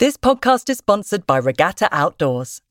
This 0.00 0.16
podcast 0.16 0.70
is 0.70 0.78
sponsored 0.78 1.26
by 1.26 1.36
Regatta 1.36 1.86
Outdoors. 1.92 2.62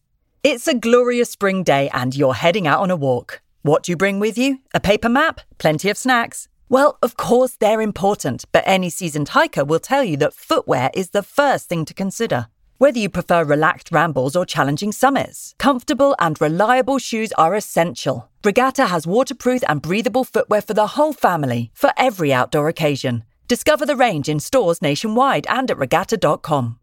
It's 0.42 0.68
a 0.68 0.74
glorious 0.74 1.30
spring 1.30 1.62
day 1.62 1.88
and 1.94 2.16
you're 2.16 2.34
heading 2.34 2.66
out 2.66 2.80
on 2.80 2.90
a 2.90 2.96
walk. 2.96 3.42
What 3.62 3.84
do 3.84 3.92
you 3.92 3.96
bring 3.96 4.20
with 4.20 4.36
you? 4.36 4.62
A 4.74 4.80
paper 4.80 5.10
map? 5.10 5.42
Plenty 5.60 5.92
of 5.92 5.98
snacks? 6.00 6.48
Well, 6.70 6.98
of 7.04 7.18
course, 7.18 7.56
they're 7.56 7.82
important, 7.82 8.46
but 8.52 8.64
any 8.66 8.90
seasoned 8.90 9.30
hiker 9.30 9.64
will 9.64 9.80
tell 9.80 10.04
you 10.04 10.18
that 10.18 10.34
footwear 10.34 10.90
is 10.96 11.12
the 11.12 11.22
first 11.22 11.70
thing 11.70 11.86
to 11.86 11.94
consider. 11.94 12.48
Whether 12.80 12.98
you 12.98 13.10
prefer 13.10 13.44
relaxed 13.44 13.92
rambles 13.92 14.36
or 14.36 14.44
challenging 14.44 14.92
summits, 14.92 15.54
comfortable 15.60 16.16
and 16.18 16.42
reliable 16.42 16.98
shoes 16.98 17.32
are 17.34 17.54
essential. 17.54 18.28
Regatta 18.44 18.88
has 18.88 19.06
waterproof 19.06 19.62
and 19.70 19.84
breathable 19.84 20.24
footwear 20.24 20.64
for 20.64 20.74
the 20.74 20.94
whole 20.98 21.14
family, 21.14 21.70
for 21.76 21.92
every 21.96 22.34
outdoor 22.34 22.70
occasion. 22.70 23.24
Discover 23.48 23.86
the 23.86 23.96
range 23.96 24.28
in 24.28 24.40
stores 24.40 24.82
nationwide 24.82 25.46
and 25.48 25.70
at 25.70 25.78
regatta.com. 25.78 26.79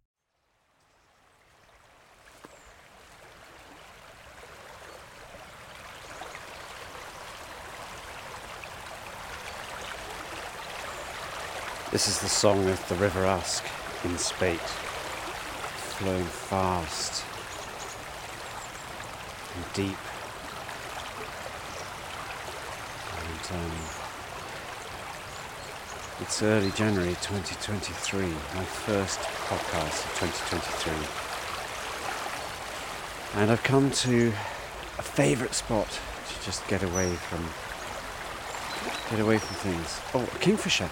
This 11.97 12.09
is 12.09 12.19
the 12.19 12.29
song 12.29 12.69
of 12.69 12.89
the 12.91 12.95
River 12.97 13.25
Usk 13.25 13.65
in 14.05 14.19
Spate, 14.19 14.61
flowing 14.61 16.27
fast 16.27 17.25
and 19.55 19.65
deep. 19.73 19.97
And 23.17 23.41
um, 23.59 23.73
it's 26.21 26.43
early 26.43 26.71
January 26.73 27.17
2023, 27.23 28.27
my 28.27 28.65
first 28.67 29.19
podcast 29.49 30.05
of 30.05 30.13
2023. 33.33 33.41
And 33.41 33.51
I've 33.51 33.63
come 33.63 33.91
to 33.91 34.35
a 34.99 35.03
favourite 35.03 35.55
spot 35.55 35.89
to 35.89 36.45
just 36.45 36.69
get 36.69 36.83
away 36.83 37.15
from 37.15 37.43
get 39.09 39.19
away 39.19 39.39
from 39.39 39.57
things. 39.57 39.99
Oh, 40.13 40.25
a 40.25 40.39
kingfisher 40.41 40.91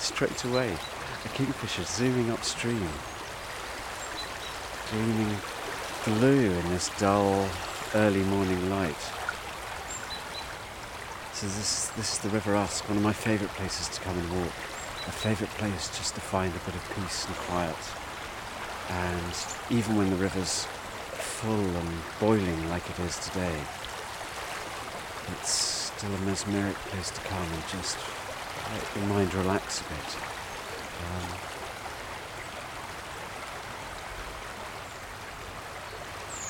straight 0.00 0.44
away. 0.44 0.76
A 1.24 1.28
kingfisher 1.28 1.84
zooming 1.84 2.30
upstream, 2.30 2.88
gleaming 4.90 5.36
blue 6.04 6.50
in 6.50 6.68
this 6.70 6.90
dull 6.98 7.48
early 7.94 8.22
morning 8.24 8.70
light. 8.70 9.00
So 11.34 11.46
this, 11.46 11.88
this 11.96 12.12
is 12.14 12.18
the 12.18 12.30
River 12.30 12.56
Usk, 12.56 12.88
one 12.88 12.96
of 12.96 13.02
my 13.02 13.12
favourite 13.12 13.52
places 13.54 13.88
to 13.88 14.00
come 14.00 14.18
and 14.18 14.30
walk. 14.30 14.52
A 15.06 15.12
favourite 15.12 15.52
place 15.54 15.88
just 15.96 16.14
to 16.14 16.20
find 16.20 16.52
a 16.54 16.58
bit 16.66 16.74
of 16.74 16.92
peace 16.94 17.26
and 17.26 17.34
quiet. 17.36 17.76
And 18.90 19.34
even 19.70 19.96
when 19.96 20.10
the 20.10 20.16
river's 20.16 20.64
full 20.64 21.54
and 21.54 21.88
boiling 22.18 22.68
like 22.70 22.88
it 22.90 22.98
is 23.00 23.18
today, 23.18 23.60
it's 25.32 25.50
still 25.50 26.14
a 26.14 26.18
mesmeric 26.18 26.74
place 26.74 27.10
to 27.10 27.20
come 27.22 27.46
and 27.52 27.62
just 27.68 27.96
let 28.72 28.96
your 28.96 29.04
mind 29.06 29.34
relax 29.34 29.80
a 29.80 29.84
bit. 29.84 30.16
Um, 31.02 31.28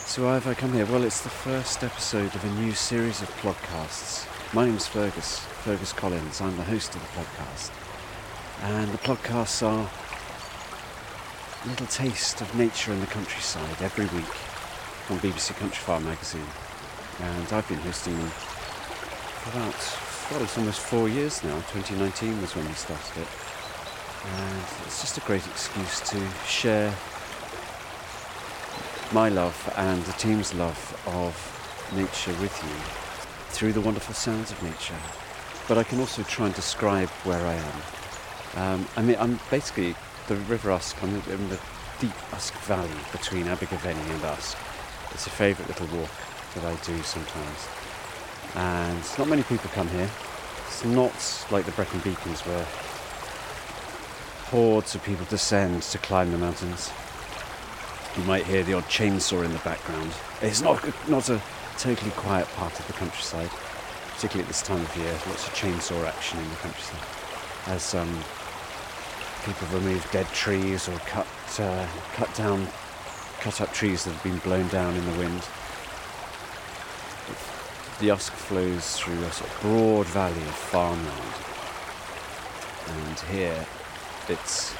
so 0.06 0.24
why 0.24 0.34
have 0.34 0.46
I 0.46 0.54
come 0.54 0.72
here? 0.72 0.86
Well, 0.86 1.04
it's 1.04 1.22
the 1.22 1.28
first 1.28 1.82
episode 1.84 2.34
of 2.34 2.44
a 2.44 2.50
new 2.60 2.72
series 2.72 3.22
of 3.22 3.30
podcasts. 3.36 4.26
My 4.52 4.66
name's 4.66 4.86
Fergus, 4.86 5.38
Fergus 5.38 5.92
Collins. 5.92 6.40
I'm 6.40 6.56
the 6.56 6.64
host 6.64 6.94
of 6.94 7.00
the 7.00 7.08
podcast. 7.20 7.70
And 8.62 8.90
the 8.92 8.98
podcasts 8.98 9.66
are 9.66 9.88
a 11.64 11.68
little 11.68 11.86
taste 11.86 12.40
of 12.40 12.54
nature 12.54 12.92
and 12.92 13.02
the 13.02 13.06
countryside 13.06 13.80
every 13.80 14.06
week 14.06 14.34
on 15.10 15.18
BBC 15.18 15.52
Countryfile 15.54 16.02
magazine. 16.02 16.46
And 17.20 17.52
I've 17.52 17.68
been 17.68 17.78
hosting 17.78 18.18
them 18.18 18.28
for 18.28 19.50
about 19.50 20.09
it's 20.38 20.56
almost 20.56 20.80
four 20.80 21.08
years 21.08 21.42
now. 21.42 21.56
2019 21.72 22.40
was 22.40 22.54
when 22.54 22.66
we 22.66 22.72
started 22.74 23.20
it. 23.20 23.28
And 24.38 24.62
it's 24.86 25.00
just 25.00 25.18
a 25.18 25.20
great 25.22 25.44
excuse 25.46 26.00
to 26.10 26.20
share 26.46 26.94
my 29.12 29.28
love 29.28 29.72
and 29.76 30.02
the 30.04 30.12
team's 30.12 30.54
love 30.54 30.78
of 31.08 31.34
nature 31.96 32.32
with 32.40 32.56
you 32.62 33.52
through 33.52 33.72
the 33.72 33.80
wonderful 33.80 34.14
sounds 34.14 34.52
of 34.52 34.62
nature. 34.62 34.94
But 35.66 35.78
I 35.78 35.82
can 35.82 35.98
also 35.98 36.22
try 36.22 36.46
and 36.46 36.54
describe 36.54 37.08
where 37.24 37.44
I 37.44 37.54
am. 37.54 37.82
Um, 38.54 38.88
I 38.96 39.02
mean, 39.02 39.16
I'm 39.18 39.40
basically 39.50 39.96
the 40.28 40.36
River 40.36 40.70
Usk, 40.70 41.02
I'm 41.02 41.10
in 41.10 41.48
the 41.48 41.58
deep 41.98 42.32
Usk 42.32 42.54
Valley 42.60 42.88
between 43.10 43.48
Abergavenny 43.48 44.00
and 44.00 44.24
Usk. 44.24 44.56
It's 45.10 45.26
a 45.26 45.30
favourite 45.30 45.68
little 45.68 45.98
walk 45.98 46.10
that 46.54 46.64
I 46.64 46.74
do 46.84 47.02
sometimes 47.02 47.79
and 48.54 49.02
not 49.18 49.28
many 49.28 49.42
people 49.42 49.70
come 49.70 49.88
here. 49.88 50.10
It's 50.66 50.84
not 50.84 51.46
like 51.50 51.66
the 51.66 51.72
Brecon 51.72 52.00
Beacons 52.00 52.40
where 52.42 52.64
hordes 54.50 54.94
of 54.94 55.02
people 55.04 55.26
descend 55.26 55.82
to 55.82 55.98
climb 55.98 56.32
the 56.32 56.38
mountains. 56.38 56.90
You 58.16 58.24
might 58.24 58.44
hear 58.44 58.64
the 58.64 58.74
odd 58.74 58.84
chainsaw 58.84 59.44
in 59.44 59.52
the 59.52 59.58
background. 59.60 60.12
It's 60.42 60.62
not 60.62 60.82
not 61.08 61.28
a 61.28 61.40
totally 61.78 62.10
quiet 62.12 62.48
part 62.56 62.78
of 62.78 62.86
the 62.86 62.92
countryside, 62.94 63.50
particularly 64.14 64.42
at 64.42 64.48
this 64.48 64.62
time 64.62 64.80
of 64.80 64.96
year. 64.96 65.12
Lots 65.26 65.46
of 65.46 65.54
chainsaw 65.54 66.04
action 66.06 66.38
in 66.38 66.48
the 66.50 66.56
countryside 66.56 67.20
as 67.66 67.94
um, 67.94 68.08
people 69.44 69.68
remove 69.78 70.06
dead 70.10 70.26
trees 70.28 70.88
or 70.88 70.98
cut 71.00 71.26
uh, 71.58 71.86
cut 72.14 72.32
down 72.34 72.66
cut 73.40 73.60
up 73.60 73.72
trees 73.72 74.04
that 74.04 74.12
have 74.12 74.22
been 74.22 74.38
blown 74.38 74.66
down 74.68 74.94
in 74.96 75.04
the 75.04 75.18
wind 75.18 75.46
the 78.00 78.10
Usk 78.10 78.32
flows 78.32 78.96
through 78.96 79.22
a 79.24 79.30
sort 79.30 79.50
of 79.50 79.60
broad 79.60 80.06
valley 80.06 80.32
of 80.32 80.54
farmland. 80.54 81.06
And 82.88 83.18
here 83.30 83.66
it's 84.28 84.72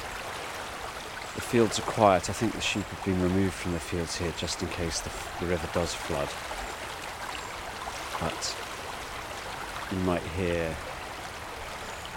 the 1.35 1.41
fields 1.41 1.77
are 1.77 1.83
quiet. 1.83 2.29
I 2.31 2.33
think 2.33 2.53
the 2.53 2.61
sheep 2.61 2.83
have 2.83 3.05
been 3.05 3.21
removed 3.21 3.53
from 3.53 3.73
the 3.73 3.79
fields 3.79 4.17
here 4.17 4.33
just 4.37 4.61
in 4.63 4.69
case 4.69 5.01
the, 5.01 5.11
the 5.39 5.45
river 5.45 5.69
does 5.71 5.93
flood. 5.93 6.29
But 8.19 8.55
you 9.91 10.03
might 10.03 10.23
hear 10.35 10.75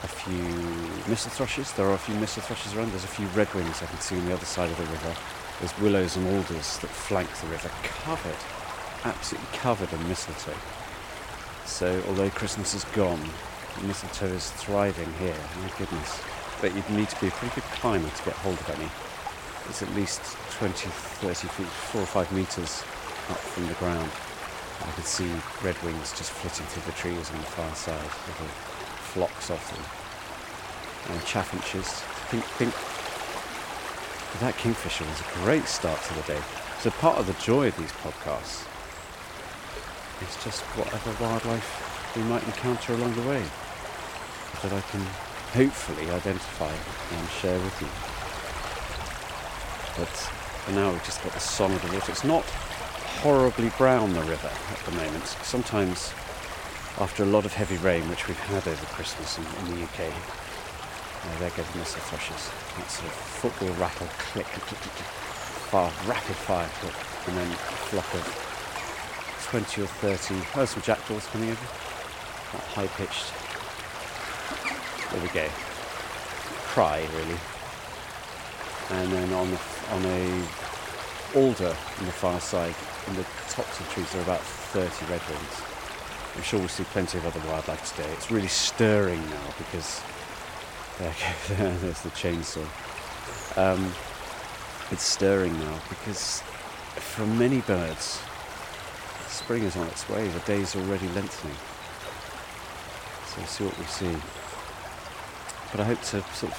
a 0.03 0.09
few 0.09 1.09
missel 1.09 1.31
thrushes. 1.31 1.71
There 1.73 1.87
are 1.87 1.95
a 1.95 1.99
few 1.99 2.15
missel 2.15 2.43
thrushes 2.43 2.75
around. 2.75 2.93
There's 2.93 3.05
a 3.05 3.09
few 3.09 3.27
redwings 3.29 3.83
I 3.83 3.87
can 3.87 4.01
see 4.01 4.17
on 4.17 4.25
the 4.25 4.33
other 4.33 4.47
side 4.47 4.71
of 4.71 4.77
the 4.79 4.85
river. 4.85 5.15
There's 5.61 5.79
willows 5.79 6.17
and 6.17 6.27
alders 6.29 6.79
that 6.79 6.89
flank 6.89 7.29
the 7.41 7.47
river, 7.49 7.71
covered, 7.83 8.37
absolutely 9.05 9.59
covered 9.59 9.93
in 9.93 10.09
mistletoe. 10.09 10.57
So 11.67 12.03
although 12.09 12.31
Christmas 12.31 12.75
is 12.75 12.85
gone, 12.93 13.21
mistletoe 13.83 14.27
is 14.27 14.51
thriving 14.51 15.13
here, 15.15 15.37
my 15.61 15.71
goodness. 15.79 16.21
But 16.61 16.75
you'd 16.75 16.89
need 16.91 17.09
to 17.09 17.21
be 17.21 17.29
a 17.29 17.31
pretty 17.31 17.55
good 17.55 17.65
climber 17.73 18.09
to 18.09 18.25
get 18.25 18.35
hold 18.35 18.59
of 18.61 18.71
any. 18.71 18.89
It's 19.69 19.83
at 19.83 19.93
least 19.95 20.21
20, 20.59 20.89
30 20.89 21.49
feet, 21.49 21.67
four 21.67 22.03
or 22.03 22.07
five 22.07 22.31
metres 22.33 22.85
up 23.31 23.39
from 23.39 23.67
the 23.67 23.75
ground. 23.75 24.11
I 24.83 24.91
could 24.93 25.07
see 25.07 25.29
redwings 25.65 26.17
just 26.17 26.31
flitting 26.31 26.67
through 26.67 26.85
the 26.85 26.99
trees 26.99 27.31
on 27.31 27.39
the 27.39 27.47
far 27.47 27.75
side, 27.75 28.11
little 28.29 28.53
flocks 29.13 29.51
of 29.51 29.61
them. 29.73 31.15
And 31.15 31.25
chaffinches, 31.25 32.05
pink, 32.29 32.45
pink. 32.59 32.75
But 34.33 34.41
that 34.41 34.57
kingfisher 34.59 35.05
was 35.05 35.21
a 35.21 35.45
great 35.45 35.65
start 35.65 36.01
to 36.03 36.15
the 36.15 36.23
day. 36.35 36.41
So 36.81 36.91
part 36.91 37.19
of 37.19 37.27
the 37.27 37.35
joy 37.35 37.69
of 37.69 37.77
these 37.79 37.93
podcasts 37.93 38.67
it's 40.21 40.43
just 40.45 40.63
whatever 40.79 41.11
wildlife 41.23 42.15
we 42.17 42.23
might 42.23 42.45
encounter 42.45 42.95
along 42.95 43.15
the 43.15 43.29
way 43.29 43.43
that 44.63 44.73
I 44.73 44.81
can 44.93 45.01
hopefully 45.53 46.11
identify 46.11 46.71
and 46.71 47.29
share 47.31 47.59
with 47.59 47.77
you. 47.81 47.91
But 49.99 50.15
for 50.65 50.73
now 50.73 50.93
we've 50.93 51.05
just 51.05 51.23
got 51.23 51.33
the 51.33 51.41
song 51.41 51.73
of 51.73 51.83
the 51.83 51.93
water. 51.93 52.13
It's 52.13 52.25
not 52.25 52.45
horribly 53.23 53.71
brown, 53.77 54.13
the 54.13 54.23
river, 54.23 54.51
at 54.71 54.79
the 54.87 54.93
moment. 54.93 55.27
Sometimes 55.43 56.13
after 56.99 57.23
a 57.23 57.27
lot 57.27 57.45
of 57.45 57.53
heavy 57.53 57.77
rain, 57.79 58.09
which 58.09 58.29
we've 58.29 58.39
had 58.51 58.67
over 58.67 58.87
Christmas 58.87 59.39
in, 59.39 59.45
in 59.45 59.77
the 59.77 59.85
UK, 59.85 60.01
uh, 60.11 61.39
they're 61.39 61.51
giving 61.51 61.81
us 61.83 61.95
the 61.95 62.01
thrushes. 62.01 62.51
That 62.77 62.91
sort 62.91 63.09
of 63.09 63.15
football 63.15 63.75
rattle 63.77 64.09
click, 64.19 64.47
click, 64.47 64.67
click, 64.67 64.81
click 64.81 65.25
rapid 66.07 66.37
fire 66.37 66.71
clip, 66.79 66.95
and 67.27 67.37
then 67.37 67.51
a 67.51 67.57
flock 67.91 68.15
of 68.15 68.44
20 69.45 69.83
or 69.83 69.87
30, 69.87 70.35
oh, 70.57 70.65
some 70.65 70.83
jackdaws 70.83 71.27
coming 71.27 71.51
over, 71.51 71.67
that 72.53 72.63
high 72.75 72.87
pitched. 72.87 73.33
There 75.13 75.23
we 75.23 75.29
go. 75.29 75.49
Cry, 76.69 77.07
really. 77.15 77.39
And 78.91 79.13
then 79.13 79.33
on, 79.33 79.51
the, 79.51 79.61
on 79.93 80.05
a 80.07 80.45
alder 81.37 81.77
on 81.99 82.07
the 82.07 82.13
far 82.13 82.41
side, 82.41 82.75
in 83.07 83.15
the 83.17 83.25
tops 83.49 83.79
of 83.81 83.87
the 83.87 83.93
trees, 83.93 84.11
there 84.13 84.21
are 84.23 84.25
about 84.25 84.41
30 84.41 84.89
redwings. 85.07 86.37
I'm 86.37 86.43
sure 86.43 86.59
we'll 86.59 86.69
see 86.69 86.85
plenty 86.85 87.19
of 87.19 87.27
other 87.27 87.41
wildlife 87.49 87.95
today. 87.95 88.11
It's 88.13 88.31
really 88.31 88.49
stirring 88.49 89.21
now 89.31 89.55
because 89.59 90.03
there, 90.99 91.15
there's 91.81 92.01
the 92.01 92.11
chainsaw. 92.11 92.67
Um, 93.57 93.93
it's 94.91 95.05
stirring 95.05 95.59
now 95.59 95.81
because 95.89 96.41
for 96.97 97.27
many 97.27 97.61
birds, 97.61 98.21
spring 99.35 99.65
is 99.65 99.77
on 99.77 99.89
its 99.89 100.09
way. 100.09 100.29
The 100.29 100.39
day's 100.41 100.77
already 100.77 101.09
lengthening. 101.09 101.57
So 103.27 103.39
we'll 103.39 103.47
see 103.47 103.65
what 103.65 103.79
we 103.79 103.85
see. 103.87 104.17
But 105.73 105.81
I 105.81 105.85
hope 105.85 106.01
to 106.15 106.23
sort 106.33 106.53
of 106.53 106.59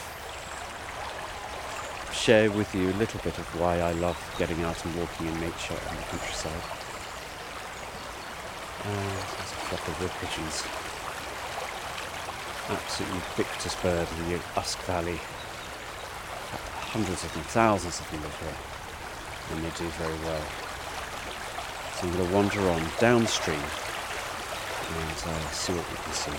share 2.14 2.52
with 2.52 2.76
you 2.76 2.92
a 2.92 2.98
little 3.00 3.22
bit 3.24 3.38
of 3.40 3.46
why 3.60 3.80
I 3.80 3.94
love 3.94 4.20
getting 4.38 4.62
out 4.64 4.84
and 4.84 4.94
walking 4.96 5.28
in 5.28 5.40
nature 5.40 5.80
and 5.88 5.98
the 5.98 6.04
countryside. 6.12 6.64
And 8.84 9.08
there's 9.08 9.54
a 9.56 9.60
flock 9.72 9.88
of 9.88 9.96
wood 10.02 10.12
pigeons. 10.20 10.68
Absolutely 12.68 13.20
ubiquitous 13.40 13.76
bird 13.82 14.08
in 14.20 14.34
the 14.34 14.40
Usk 14.58 14.80
Valley. 14.84 15.20
Hundreds 16.92 17.24
of 17.24 17.34
them, 17.34 17.44
thousands 17.44 18.00
of 18.00 18.12
them 18.12 18.22
live 18.22 18.40
here, 18.40 18.60
and 19.56 19.64
they 19.64 19.72
do 19.78 19.88
very 19.96 20.20
well. 20.26 20.65
So 21.96 22.08
I'm 22.08 22.14
going 22.14 22.28
to 22.28 22.34
wander 22.34 22.60
on 22.60 22.86
downstream 23.00 23.58
and 23.58 25.24
uh, 25.26 25.50
see 25.52 25.72
what 25.72 25.90
we 25.90 25.96
can 25.96 26.14
see. 26.14 26.32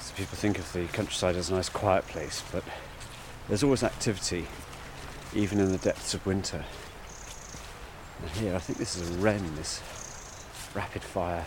So 0.00 0.14
people 0.14 0.36
think 0.36 0.60
of 0.60 0.72
the 0.72 0.86
countryside 0.86 1.34
as 1.34 1.50
a 1.50 1.54
nice 1.54 1.68
quiet 1.68 2.06
place, 2.06 2.44
but 2.52 2.62
there's 3.48 3.64
always 3.64 3.82
activity, 3.82 4.46
even 5.34 5.58
in 5.58 5.72
the 5.72 5.78
depths 5.78 6.14
of 6.14 6.24
winter. 6.24 6.64
And 8.26 8.34
here, 8.38 8.56
I 8.56 8.58
think 8.58 8.80
this 8.80 8.96
is 8.96 9.08
a 9.08 9.12
wren, 9.20 9.54
this 9.54 9.80
rapid 10.74 11.00
fire 11.00 11.46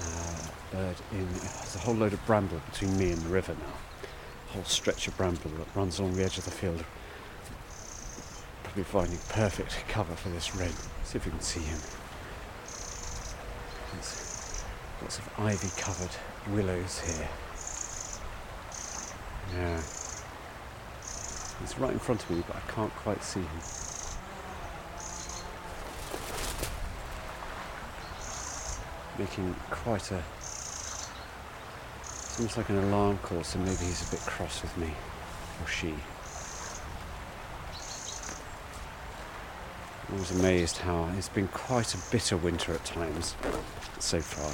uh, 0.00 0.46
bird 0.70 0.96
in. 1.10 1.26
There's 1.32 1.74
a 1.74 1.80
whole 1.80 1.96
load 1.96 2.12
of 2.12 2.24
bramble 2.26 2.60
between 2.70 2.96
me 2.96 3.10
and 3.10 3.20
the 3.22 3.28
river 3.28 3.54
now. 3.54 3.74
A 4.50 4.52
whole 4.52 4.64
stretch 4.64 5.08
of 5.08 5.16
bramble 5.16 5.50
that 5.50 5.66
runs 5.74 5.98
along 5.98 6.14
the 6.14 6.22
edge 6.22 6.38
of 6.38 6.44
the 6.44 6.52
field. 6.52 6.84
Probably 8.62 8.84
finding 8.84 9.18
perfect 9.30 9.88
cover 9.88 10.14
for 10.14 10.28
this 10.28 10.54
wren. 10.54 10.70
See 11.02 11.16
if 11.16 11.24
we 11.24 11.32
can 11.32 11.40
see 11.40 11.58
him. 11.58 11.80
There's 13.94 14.64
lots 15.02 15.18
of 15.18 15.28
ivy 15.38 15.70
covered 15.76 16.16
willows 16.54 17.00
here. 17.00 17.28
Yeah. 19.56 20.03
He's 21.64 21.78
right 21.78 21.94
in 21.94 21.98
front 21.98 22.22
of 22.22 22.30
me, 22.30 22.44
but 22.46 22.56
I 22.56 22.60
can't 22.70 22.94
quite 22.94 23.24
see 23.24 23.40
him. 23.40 23.48
Making 29.18 29.54
quite 29.70 30.10
a. 30.10 30.22
It's 32.02 32.38
almost 32.38 32.58
like 32.58 32.68
an 32.68 32.76
alarm 32.76 33.16
call, 33.22 33.42
so 33.44 33.58
maybe 33.60 33.76
he's 33.76 34.06
a 34.06 34.10
bit 34.10 34.20
cross 34.26 34.60
with 34.60 34.76
me, 34.76 34.90
or 35.62 35.66
she. 35.66 35.94
I 40.12 40.18
was 40.18 40.32
amazed 40.32 40.76
how 40.76 41.08
it's 41.16 41.30
been 41.30 41.48
quite 41.48 41.94
a 41.94 41.98
bitter 42.10 42.36
winter 42.36 42.74
at 42.74 42.84
times 42.84 43.36
so 44.00 44.20
far. 44.20 44.52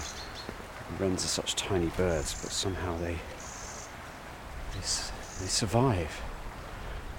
Wrens 1.01 1.25
are 1.25 1.29
such 1.29 1.57
tiny 1.57 1.89
birds, 1.97 2.41
but 2.41 2.53
somehow 2.53 2.97
they, 2.99 3.17
they, 4.75 4.81
they 4.81 5.49
survive. 5.49 6.23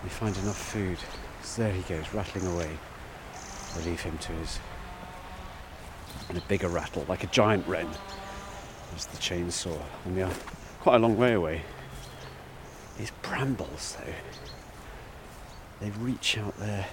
They 0.04 0.10
find 0.10 0.36
enough 0.38 0.58
food. 0.58 0.98
So 1.44 1.64
there 1.64 1.72
he 1.72 1.82
goes, 1.82 2.14
rattling 2.14 2.48
away. 2.48 2.70
I 3.76 3.86
leave 3.86 4.02
him 4.02 4.18
to 4.18 4.32
his 4.34 4.60
and 6.30 6.38
a 6.38 6.42
bigger 6.48 6.68
rattle, 6.68 7.06
like 7.08 7.24
a 7.24 7.28
giant 7.28 7.68
wren. 7.68 7.90
There's 8.90 9.06
the 9.06 9.18
chainsaw, 9.18 9.80
and 10.06 10.16
we 10.16 10.22
are 10.22 10.32
quite 10.80 10.96
a 10.96 11.00
long 11.00 11.18
way 11.18 11.34
away. 11.34 11.62
These 12.98 13.12
brambles, 13.22 13.98
though, 14.00 14.14
they 15.80 15.90
reach 15.92 16.38
out 16.38 16.58
their 16.58 16.86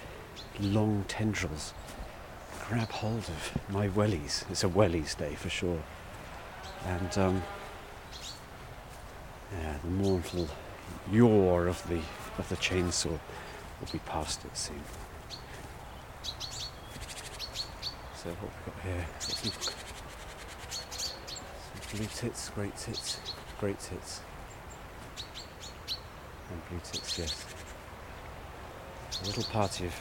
long 0.59 1.05
tendrils, 1.07 1.73
grab 2.67 2.89
hold 2.89 3.29
of 3.29 3.57
my 3.69 3.87
wellies. 3.87 4.49
It's 4.49 4.63
a 4.63 4.69
wellies 4.69 5.17
day 5.17 5.35
for 5.35 5.49
sure. 5.49 5.81
And 6.85 7.17
um, 7.17 7.43
yeah, 9.53 9.77
the 9.83 9.89
mournful 9.89 10.49
yaw 11.11 11.67
of 11.67 11.87
the 11.87 12.01
of 12.37 12.47
the 12.49 12.55
chainsaw 12.55 13.09
will 13.09 13.91
be 13.91 13.99
past 13.99 14.45
it 14.45 14.57
soon. 14.57 14.81
So 18.15 18.29
what 18.29 18.51
we've 18.51 18.65
got 18.65 18.83
here? 18.83 19.05
Some 19.19 19.51
blue 21.97 22.07
tits, 22.13 22.49
great 22.49 22.75
tits, 22.77 23.19
great 23.59 23.79
tits, 23.79 24.21
and 26.51 26.69
blue 26.69 26.79
tits. 26.83 27.17
Yes. 27.19 27.45
A 29.21 29.25
little 29.25 29.43
party 29.45 29.85
of 29.85 29.95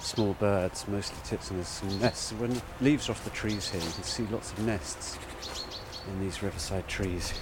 small 0.00 0.34
birds, 0.34 0.86
mostly 0.88 1.18
tits, 1.24 1.50
and 1.50 1.58
there's 1.58 1.68
some 1.68 2.00
nests. 2.00 2.32
When 2.32 2.60
leaves 2.80 3.08
are 3.08 3.12
off 3.12 3.24
the 3.24 3.30
trees 3.30 3.70
here, 3.70 3.80
you 3.80 3.90
can 3.90 4.02
see 4.02 4.24
lots 4.24 4.52
of 4.52 4.58
nests 4.60 5.18
in 6.08 6.20
these 6.20 6.42
riverside 6.42 6.88
trees. 6.88 7.34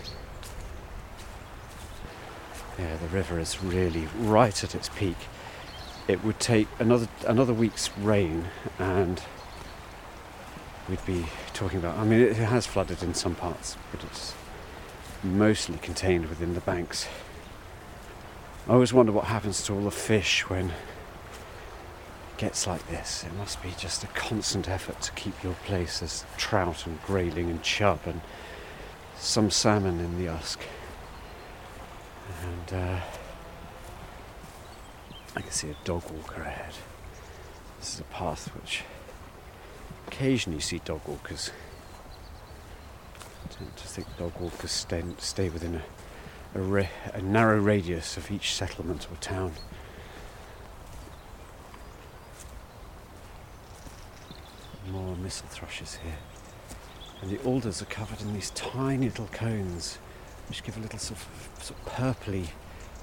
Yeah, 2.78 2.96
the 2.96 3.08
river 3.08 3.40
is 3.40 3.62
really 3.62 4.08
right 4.16 4.62
at 4.62 4.74
its 4.74 4.88
peak. 4.90 5.16
It 6.06 6.24
would 6.24 6.38
take 6.38 6.68
another 6.78 7.08
another 7.26 7.52
week's 7.52 7.90
rain, 7.98 8.46
and 8.78 9.20
we'd 10.88 11.04
be 11.04 11.26
talking 11.52 11.78
about. 11.78 11.98
I 11.98 12.04
mean, 12.04 12.20
it 12.20 12.36
has 12.36 12.66
flooded 12.66 13.02
in 13.02 13.14
some 13.14 13.34
parts, 13.34 13.76
but 13.90 14.04
it's 14.04 14.34
mostly 15.22 15.78
contained 15.78 16.26
within 16.26 16.54
the 16.54 16.60
banks. 16.60 17.08
I 18.68 18.72
always 18.74 18.92
wonder 18.92 19.12
what 19.12 19.24
happens 19.24 19.64
to 19.64 19.74
all 19.74 19.82
the 19.82 19.90
fish 19.90 20.48
when 20.48 20.66
it 20.66 20.72
gets 22.36 22.66
like 22.66 22.86
this. 22.88 23.24
It 23.24 23.34
must 23.34 23.62
be 23.62 23.74
just 23.76 24.04
a 24.04 24.08
constant 24.08 24.68
effort 24.68 25.00
to 25.02 25.12
keep 25.12 25.42
your 25.42 25.54
place. 25.64 25.98
There's 25.98 26.24
trout 26.36 26.86
and 26.86 27.02
grayling 27.02 27.50
and 27.50 27.62
chub 27.62 28.00
and 28.06 28.20
some 29.16 29.50
salmon 29.50 29.98
in 29.98 30.16
the 30.16 30.28
Usk. 30.28 30.60
And 32.28 32.72
uh, 32.72 33.00
I 35.34 35.40
can 35.40 35.50
see 35.50 35.70
a 35.70 35.76
dog 35.84 36.02
walker 36.10 36.42
ahead. 36.42 36.74
This 37.78 37.94
is 37.94 38.00
a 38.00 38.04
path 38.04 38.48
which 38.54 38.82
occasionally 40.06 40.56
you 40.56 40.62
see 40.62 40.80
dog 40.84 41.00
walkers. 41.06 41.50
I 43.44 43.48
tend 43.52 43.76
to 43.76 43.86
think 43.86 44.06
dog 44.18 44.32
walkers 44.38 44.70
stay, 44.70 45.02
stay 45.18 45.48
within 45.48 45.80
a, 46.54 46.60
a, 46.60 46.88
a 47.14 47.22
narrow 47.22 47.58
radius 47.58 48.16
of 48.16 48.30
each 48.30 48.54
settlement 48.54 49.06
or 49.10 49.16
town. 49.16 49.52
More 54.90 55.16
missel 55.16 55.46
thrushes 55.48 55.98
here. 56.02 56.18
And 57.20 57.30
the 57.30 57.38
alders 57.44 57.82
are 57.82 57.86
covered 57.86 58.20
in 58.20 58.32
these 58.32 58.50
tiny 58.50 59.06
little 59.06 59.28
cones 59.32 59.98
which 60.48 60.62
give 60.62 60.76
a 60.76 60.80
little 60.80 60.98
sort 60.98 61.20
of, 61.20 61.64
sort 61.64 61.78
of 61.80 61.92
purpley, 61.92 62.48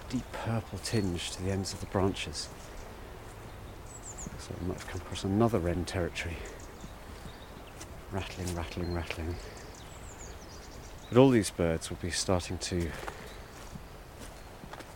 deep 0.09 0.29
purple 0.31 0.79
tinge 0.79 1.31
to 1.31 1.43
the 1.43 1.51
ends 1.51 1.73
of 1.73 1.79
the 1.79 1.85
branches. 1.87 2.49
So 4.39 4.53
we 4.61 4.67
might 4.67 4.77
have 4.77 4.87
come 4.87 5.01
across 5.01 5.23
another 5.23 5.59
wren 5.59 5.85
territory. 5.85 6.37
Rattling, 8.11 8.55
rattling, 8.55 8.93
rattling. 8.93 9.35
But 11.09 11.17
all 11.17 11.29
these 11.29 11.51
birds 11.51 11.89
will 11.89 11.97
be 12.01 12.11
starting 12.11 12.57
to 12.59 12.89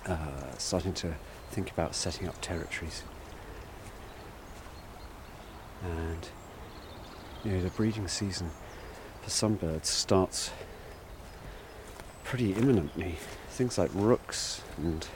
uh, 0.08 0.58
starting 0.58 0.94
to 0.94 1.13
think 1.51 1.72
about 1.72 1.96
setting 1.96 2.27
up 2.27 2.39
territories. 2.41 3.03
And 5.84 6.27
you 7.44 7.51
know 7.51 7.62
the 7.62 7.70
breeding 7.70 8.08
season 8.08 8.50
for 9.22 9.29
some 9.29 9.56
birds 9.56 9.88
starts 9.88 10.51
pretty 12.29 12.53
imminently. 12.53 13.15
Things 13.50 13.79
like 13.79 13.89
rooks 13.95 14.62
and 14.77 15.07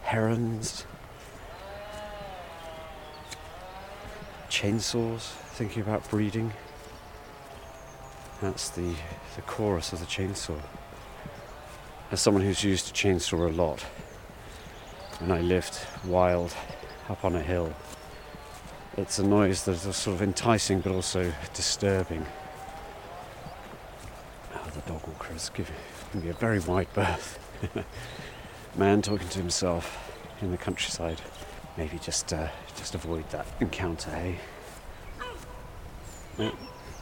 herons, 0.00 0.86
chainsaws, 4.48 5.20
thinking 5.58 5.82
about 5.82 6.08
breeding. 6.08 6.54
That's 8.40 8.70
the, 8.70 8.94
the 9.36 9.42
chorus 9.42 9.92
of 9.92 10.00
the 10.00 10.06
chainsaw. 10.06 10.58
As 12.10 12.22
someone 12.22 12.42
who's 12.42 12.64
used 12.64 12.88
a 12.88 12.92
chainsaw 12.94 13.46
a 13.46 13.52
lot, 13.52 13.82
when 15.18 15.32
I 15.32 15.42
lived 15.42 15.78
wild 16.06 16.54
up 17.10 17.26
on 17.26 17.36
a 17.36 17.42
hill, 17.42 17.74
it's 18.96 19.18
a 19.18 19.22
noise 19.22 19.66
that 19.66 19.72
is 19.72 19.96
sort 19.96 20.14
of 20.14 20.22
enticing 20.22 20.80
but 20.80 20.92
also 20.92 21.30
disturbing. 21.52 22.24
Oh, 24.54 24.70
the 24.74 24.80
dog 24.90 25.06
walker 25.06 25.34
is 25.34 25.50
giving 25.50 25.76
me 26.14 26.28
a 26.28 26.32
very 26.32 26.60
wide 26.60 26.92
berth. 26.94 27.38
Man 28.76 29.02
talking 29.02 29.28
to 29.28 29.38
himself 29.38 30.12
in 30.40 30.50
the 30.50 30.56
countryside. 30.56 31.20
Maybe 31.76 31.98
just 31.98 32.32
uh, 32.32 32.48
just 32.76 32.94
avoid 32.94 33.28
that 33.30 33.46
encounter, 33.60 34.10
eh? 34.10 34.34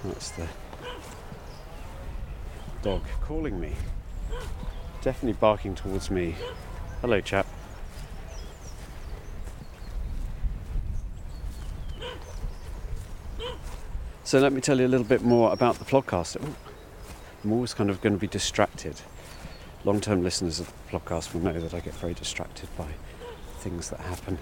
That's 0.04 0.30
the 0.32 0.48
dog 2.82 3.02
calling 3.22 3.60
me. 3.60 3.72
Definitely 5.02 5.38
barking 5.40 5.74
towards 5.74 6.10
me. 6.10 6.34
Hello, 7.00 7.20
chap. 7.20 7.46
So 14.24 14.38
let 14.38 14.52
me 14.52 14.60
tell 14.60 14.80
you 14.80 14.86
a 14.86 14.88
little 14.88 15.04
bit 15.04 15.22
more 15.22 15.52
about 15.52 15.78
the 15.78 15.84
podcast. 15.84 16.40
I'm 17.44 17.52
always 17.52 17.74
kind 17.74 17.90
of 17.90 18.00
going 18.00 18.12
to 18.12 18.18
be 18.18 18.28
distracted. 18.28 19.00
Long 19.84 20.00
term 20.00 20.22
listeners 20.22 20.60
of 20.60 20.66
the 20.66 20.98
podcast 20.98 21.34
will 21.34 21.40
know 21.40 21.60
that 21.60 21.74
I 21.74 21.80
get 21.80 21.94
very 21.94 22.14
distracted 22.14 22.68
by 22.78 22.86
things 23.58 23.90
that 23.90 24.00
happen. 24.00 24.38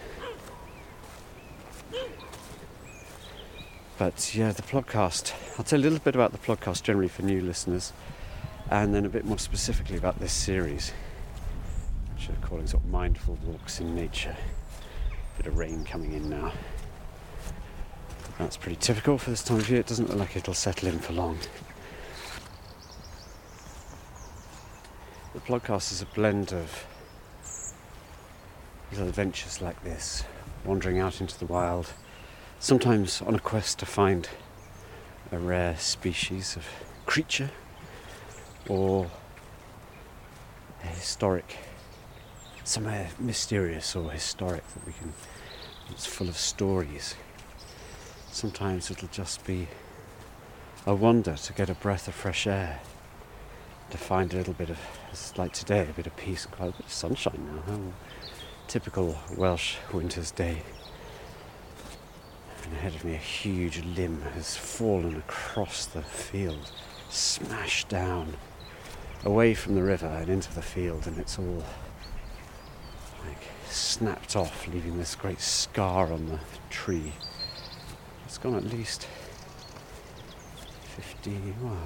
But 3.97 4.35
yeah, 4.35 4.53
the 4.53 4.63
podcast, 4.63 5.33
I'll 5.59 5.65
tell 5.65 5.81
you 5.81 5.85
a 5.85 5.91
little 5.91 6.05
bit 6.05 6.15
about 6.15 6.33
the 6.33 6.39
podcast 6.39 6.83
generally 6.83 7.09
for 7.09 7.23
new 7.23 7.41
listeners 7.41 7.93
and 8.71 8.95
then 8.95 9.05
a 9.05 9.11
bit 9.11 9.25
more 9.25 9.39
specifically 9.39 9.97
about 9.97 10.21
this 10.21 10.33
series, 10.33 10.93
which 12.15 12.29
I'm 12.29 12.37
calling 12.43 12.67
sort 12.67 12.83
of 12.83 12.91
mindful 12.91 13.39
walks 13.45 13.81
in 13.81 13.95
nature. 13.95 14.37
Bit 15.37 15.47
of 15.47 15.59
rain 15.59 15.85
coming 15.85 16.13
in 16.13 16.29
now. 16.29 16.53
That's 18.39 18.57
pretty 18.57 18.77
typical 18.77 19.19
for 19.19 19.31
this 19.31 19.43
time 19.43 19.59
of 19.59 19.69
year. 19.69 19.81
It 19.81 19.87
doesn't 19.87 20.09
look 20.09 20.19
like 20.19 20.37
it'll 20.37 20.55
settle 20.55 20.89
in 20.89 20.99
for 20.99 21.13
long. 21.13 21.39
The 25.33 25.39
podcast 25.39 25.93
is 25.93 26.03
a 26.03 26.07
blend 26.07 26.53
of 26.53 26.87
little 28.91 29.07
adventures 29.07 29.63
like 29.63 29.81
this, 29.85 30.25
wandering 30.65 30.99
out 30.99 31.21
into 31.21 31.39
the 31.39 31.47
wild, 31.47 31.93
sometimes 32.59 33.23
on 33.23 33.37
a 33.37 33.39
quest 33.39 33.79
to 33.79 33.87
find 33.87 34.29
a 35.31 35.39
rare 35.39 35.77
species 35.77 36.57
of 36.57 36.67
creature 37.07 37.53
or 38.69 39.09
a 40.83 40.89
historic, 40.89 41.59
somewhere 42.65 43.11
mysterious 43.21 43.95
or 43.95 44.11
historic 44.11 44.67
that 44.75 44.85
we 44.85 44.93
can, 44.95 45.15
it's 45.91 46.07
full 46.07 46.29
of 46.29 46.37
stories. 46.37 47.15
Sometimes 48.33 48.91
it'll 48.91 49.07
just 49.07 49.45
be 49.47 49.69
a 50.87 50.95
wonder 50.97 51.37
to 51.37 51.53
get 51.53 51.71
a 51.71 51.75
breath 51.75 52.09
of 52.09 52.17
fresh 52.17 52.49
air 52.49 52.81
to 53.91 53.99
find 53.99 54.33
a 54.33 54.37
little 54.37 54.55
bit 54.55 54.71
of, 54.71 54.79
like 55.37 55.53
today, 55.53 55.87
a 55.89 55.93
bit 55.93 56.07
of 56.07 56.17
peace 56.17 56.45
and 56.45 56.55
quiet, 56.55 56.75
a 56.75 56.77
bit 56.79 56.87
of 56.87 56.93
sunshine 56.93 57.63
now. 57.67 57.93
Typical 58.69 59.19
Welsh 59.37 59.77
winter's 59.93 60.31
day. 60.31 60.63
And 62.65 62.73
ahead 62.75 62.95
of 62.95 63.05
me, 63.05 63.15
a 63.15 63.19
huge 63.19 63.85
limb 63.85 64.23
has 64.35 64.57
fallen 64.57 65.17
across 65.17 65.87
the 65.87 66.03
field, 66.03 66.71
smashed 67.09 67.89
down, 67.89 68.37
away 69.25 69.55
from 69.55 69.75
the 69.75 69.83
river 69.83 70.07
and 70.07 70.29
into 70.29 70.55
the 70.55 70.63
field, 70.63 71.07
and 71.07 71.19
it's 71.19 71.39
all 71.39 71.65
like 73.27 73.43
snapped 73.69 74.37
off, 74.37 74.67
leaving 74.69 74.99
this 74.99 75.15
great 75.15 75.41
scar 75.41 76.13
on 76.13 76.27
the 76.27 76.39
tree. 76.71 77.13
It's 78.25 78.39
gone 78.39 78.55
at 78.55 78.65
least 78.65 79.09
50, 80.97 81.55
wow, 81.63 81.77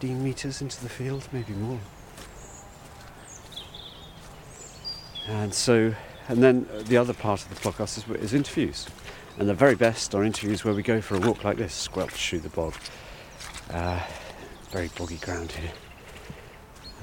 15 0.00 0.22
metres 0.22 0.60
into 0.60 0.78
the 0.82 0.90
field, 0.90 1.26
maybe 1.32 1.54
more. 1.54 1.80
And 5.26 5.54
so, 5.54 5.94
and 6.28 6.42
then 6.42 6.68
the 6.84 6.98
other 6.98 7.14
part 7.14 7.42
of 7.42 7.48
the 7.48 7.54
podcast 7.54 7.96
is, 7.96 8.22
is 8.22 8.34
interviews. 8.34 8.86
And 9.38 9.48
the 9.48 9.54
very 9.54 9.74
best 9.74 10.14
are 10.14 10.22
interviews 10.22 10.66
where 10.66 10.74
we 10.74 10.82
go 10.82 11.00
for 11.00 11.16
a 11.16 11.20
walk 11.20 11.44
like 11.44 11.56
this, 11.56 11.72
squelch 11.72 12.28
through 12.28 12.40
the 12.40 12.50
bog. 12.50 12.74
Uh, 13.70 14.02
very 14.70 14.90
boggy 14.98 15.16
ground 15.16 15.52
here. 15.52 15.72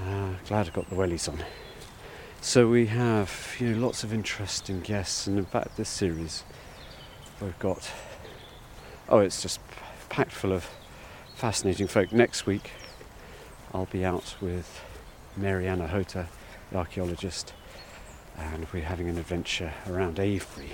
Uh, 0.06 0.30
glad 0.48 0.68
I 0.68 0.70
got 0.70 0.88
the 0.88 0.96
wellies 0.96 1.28
on. 1.28 1.40
So 2.42 2.68
we 2.68 2.86
have, 2.88 3.56
you 3.58 3.72
know, 3.72 3.88
lots 3.88 4.04
of 4.04 4.14
interesting 4.14 4.82
guests, 4.82 5.26
and 5.26 5.40
in 5.40 5.46
fact, 5.46 5.78
this 5.78 5.90
series 5.90 6.44
we've 7.42 7.58
got. 7.58 7.90
Oh, 9.10 9.18
it's 9.18 9.42
just 9.42 9.60
packed 10.10 10.32
full 10.32 10.54
of 10.54 10.70
fascinating 11.34 11.88
folk. 11.88 12.12
Next 12.12 12.46
week, 12.46 12.70
I'll 13.76 13.86
be 13.86 14.06
out 14.06 14.36
with 14.40 14.84
Mary-Ann 15.36 15.80
Ochota, 15.80 16.28
the 16.72 16.78
archaeologist, 16.78 17.54
and 18.38 18.68
we're 18.72 18.84
having 18.84 19.10
an 19.10 19.18
adventure 19.18 19.74
around 19.90 20.20
Avebury, 20.20 20.74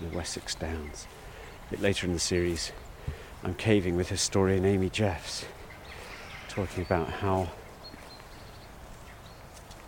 in 0.00 0.08
the 0.08 0.16
Wessex 0.16 0.54
Downs. 0.54 1.06
A 1.66 1.72
bit 1.72 1.82
later 1.82 2.06
in 2.06 2.14
the 2.14 2.18
series, 2.18 2.72
I'm 3.44 3.52
caving 3.52 3.96
with 3.96 4.08
historian 4.08 4.64
Amy 4.64 4.88
Jeffs, 4.88 5.44
talking 6.48 6.82
about 6.82 7.10
how 7.10 7.50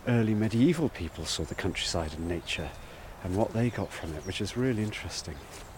early 0.06 0.34
medieval 0.34 0.90
people 0.90 1.24
saw 1.24 1.44
the 1.44 1.54
countryside 1.54 2.12
and 2.12 2.28
nature 2.28 2.68
and 3.24 3.36
what 3.36 3.54
they 3.54 3.70
got 3.70 3.90
from 3.90 4.12
it, 4.12 4.26
which 4.26 4.42
is 4.42 4.54
really 4.54 4.82
interesting, 4.82 5.36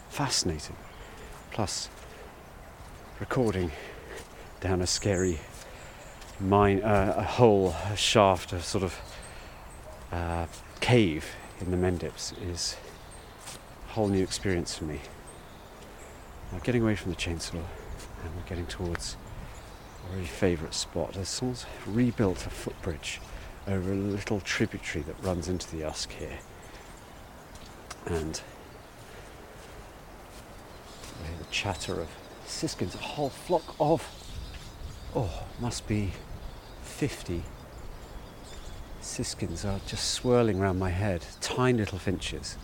fascinating. 0.09 0.77
Plus, 1.53 1.89
recording 3.21 3.71
down 4.61 4.81
a 4.81 4.87
scary 4.89 5.39
mine, 6.41 6.83
uh, 6.83 7.15
a 7.17 7.23
hole, 7.23 7.75
a 7.91 7.97
shaft, 7.97 8.53
a 8.53 8.61
sort 8.61 8.85
of 8.85 8.99
uh, 10.13 10.47
cave 10.81 11.27
in 11.61 11.71
the 11.71 11.77
Mendips 11.77 12.33
is 12.43 12.77
a 13.89 13.93
whole 13.93 14.09
new 14.09 14.23
experience 14.23 14.77
for 14.77 14.85
me. 14.85 15.01
Now, 16.53 16.59
getting 16.61 16.83
away 16.83 16.97
from 16.97 17.13
the 17.13 17.17
chainsaw 17.17 17.55
and 17.55 18.35
we're 18.35 18.49
getting 18.49 18.67
towards 18.67 19.17
a 20.09 20.13
very 20.13 20.27
favourite 20.27 20.75
spot. 20.75 21.15
There's 21.15 21.29
someone's 21.29 21.67
rebuilt 21.87 22.47
a 22.47 22.51
footbridge 22.51 23.21
over 23.69 23.93
a 23.93 23.95
little 23.95 24.41
tributary 24.41 25.05
that 25.05 25.23
runs 25.23 25.49
into 25.49 25.71
the 25.75 25.85
Usk 25.85 26.11
here. 26.13 26.39
And 28.07 28.41
the 31.39 31.45
chatter 31.51 32.01
of 32.01 32.09
siskins, 32.47 32.95
a 32.95 32.99
whole 32.99 33.29
flock 33.29 33.75
of, 33.79 34.09
oh, 35.15 35.45
must 35.61 35.87
be 35.87 36.13
50 37.01 37.43
siskins 39.01 39.65
are 39.65 39.81
just 39.87 40.11
swirling 40.11 40.61
around 40.61 40.79
my 40.79 40.91
head. 40.91 41.25
Tiny 41.41 41.79
little 41.79 41.99
finches. 41.99 42.59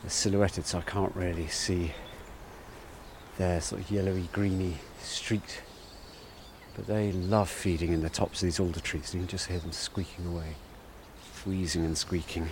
They're 0.00 0.08
silhouetted 0.08 0.64
so 0.64 0.78
I 0.78 0.80
can't 0.80 1.14
really 1.14 1.48
see 1.48 1.92
their 3.36 3.60
sort 3.60 3.82
of 3.82 3.90
yellowy 3.90 4.30
greeny 4.32 4.78
streaked 5.02 5.60
but 6.74 6.86
they 6.86 7.12
love 7.12 7.50
feeding 7.50 7.92
in 7.92 8.00
the 8.00 8.08
tops 8.08 8.42
of 8.42 8.46
these 8.46 8.58
alder 8.58 8.80
trees, 8.80 9.12
you 9.12 9.20
can 9.20 9.28
just 9.28 9.48
hear 9.48 9.58
them 9.58 9.72
squeaking 9.72 10.24
away, 10.24 10.56
wheezing 11.44 11.84
and 11.84 11.98
squeaking. 11.98 12.48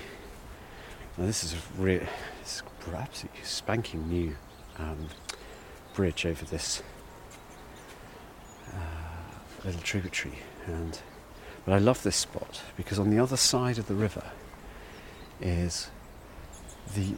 Now, 1.16 1.24
this 1.24 1.42
is 1.44 1.54
a 1.54 2.08
it's 2.42 2.62
absolutely 2.86 3.40
spanking 3.42 4.06
new 4.06 4.36
um, 4.78 5.08
bridge 5.94 6.26
over 6.26 6.44
this 6.44 6.82
uh, 8.68 8.99
little 9.64 9.80
tributary, 9.82 10.38
and 10.66 10.98
but 11.64 11.74
I 11.74 11.78
love 11.78 12.02
this 12.02 12.16
spot 12.16 12.62
because 12.76 12.98
on 12.98 13.10
the 13.10 13.18
other 13.18 13.36
side 13.36 13.78
of 13.78 13.86
the 13.86 13.94
river 13.94 14.24
is 15.40 15.90
the 16.94 17.14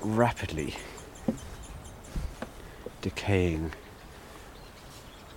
rapidly 0.00 0.74
decaying 3.00 3.72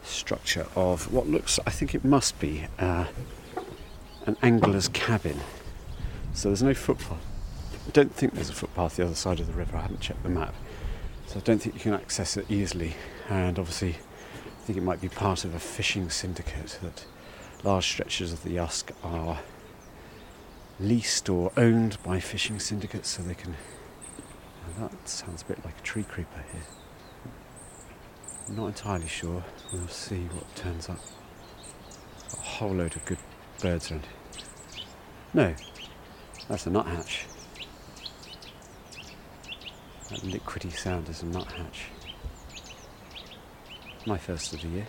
structure 0.03 0.67
of 0.75 1.11
what 1.11 1.27
looks, 1.27 1.59
I 1.65 1.71
think 1.71 1.93
it 1.93 2.05
must 2.05 2.39
be, 2.39 2.67
uh, 2.79 3.05
an 4.25 4.37
angler's 4.41 4.87
cabin. 4.87 5.39
So 6.33 6.49
there's 6.49 6.63
no 6.63 6.73
footpath. 6.73 7.23
I 7.87 7.91
don't 7.91 8.13
think 8.13 8.33
there's 8.33 8.49
a 8.49 8.53
footpath 8.53 8.95
the 8.95 9.05
other 9.05 9.15
side 9.15 9.39
of 9.39 9.47
the 9.47 9.53
river. 9.53 9.77
I 9.77 9.81
haven't 9.81 10.01
checked 10.01 10.23
the 10.23 10.29
map. 10.29 10.55
So 11.27 11.37
I 11.37 11.41
don't 11.41 11.59
think 11.59 11.75
you 11.75 11.81
can 11.81 11.93
access 11.93 12.37
it 12.37 12.45
easily. 12.49 12.95
And 13.29 13.59
obviously, 13.59 13.97
I 14.65 14.67
think 14.67 14.79
it 14.79 14.83
might 14.83 14.99
be 14.99 15.09
part 15.09 15.45
of 15.45 15.53
a 15.53 15.59
fishing 15.59 16.09
syndicate 16.09 16.79
that 16.81 17.05
large 17.63 17.85
stretches 17.85 18.33
of 18.33 18.43
the 18.43 18.57
Usk 18.57 18.91
are 19.03 19.37
leased 20.79 21.29
or 21.29 21.51
owned 21.55 22.01
by 22.01 22.19
fishing 22.19 22.59
syndicates 22.59 23.09
so 23.09 23.21
they 23.21 23.35
can. 23.35 23.53
that 24.79 25.07
sounds 25.07 25.43
a 25.43 25.45
bit 25.45 25.63
like 25.63 25.77
a 25.77 25.83
tree 25.83 26.01
creeper 26.01 26.43
here. 26.51 26.63
I'm 28.47 28.55
not 28.55 28.65
entirely 28.65 29.07
sure. 29.07 29.43
We'll 29.71 29.87
see 29.87 30.23
what 30.33 30.55
turns 30.55 30.89
up. 30.89 30.97
a 32.33 32.35
whole 32.37 32.73
load 32.73 32.95
of 32.95 33.05
good 33.05 33.19
birds 33.61 33.91
around. 33.91 34.07
No, 35.31 35.53
that's 36.49 36.65
a 36.65 36.71
nuthatch. 36.71 37.27
That 40.09 40.21
liquidy 40.21 40.75
sound 40.75 41.07
is 41.07 41.21
a 41.21 41.27
nuthatch. 41.27 41.89
My 44.07 44.17
first 44.19 44.53
of 44.53 44.61
the 44.61 44.67
year. 44.67 44.85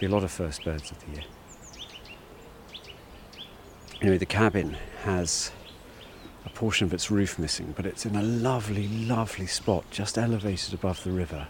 Be 0.00 0.06
a 0.06 0.08
lot 0.08 0.24
of 0.24 0.32
first 0.32 0.64
birds 0.64 0.90
of 0.90 0.98
the 1.04 1.12
year. 1.12 1.24
Anyway, 4.00 4.18
the 4.18 4.26
cabin 4.26 4.76
has 5.04 5.52
a 6.44 6.50
portion 6.50 6.86
of 6.86 6.92
its 6.92 7.08
roof 7.08 7.38
missing, 7.38 7.72
but 7.76 7.86
it's 7.86 8.04
in 8.04 8.16
a 8.16 8.22
lovely, 8.22 8.88
lovely 8.88 9.46
spot 9.46 9.84
just 9.92 10.18
elevated 10.18 10.74
above 10.74 11.04
the 11.04 11.12
river. 11.12 11.46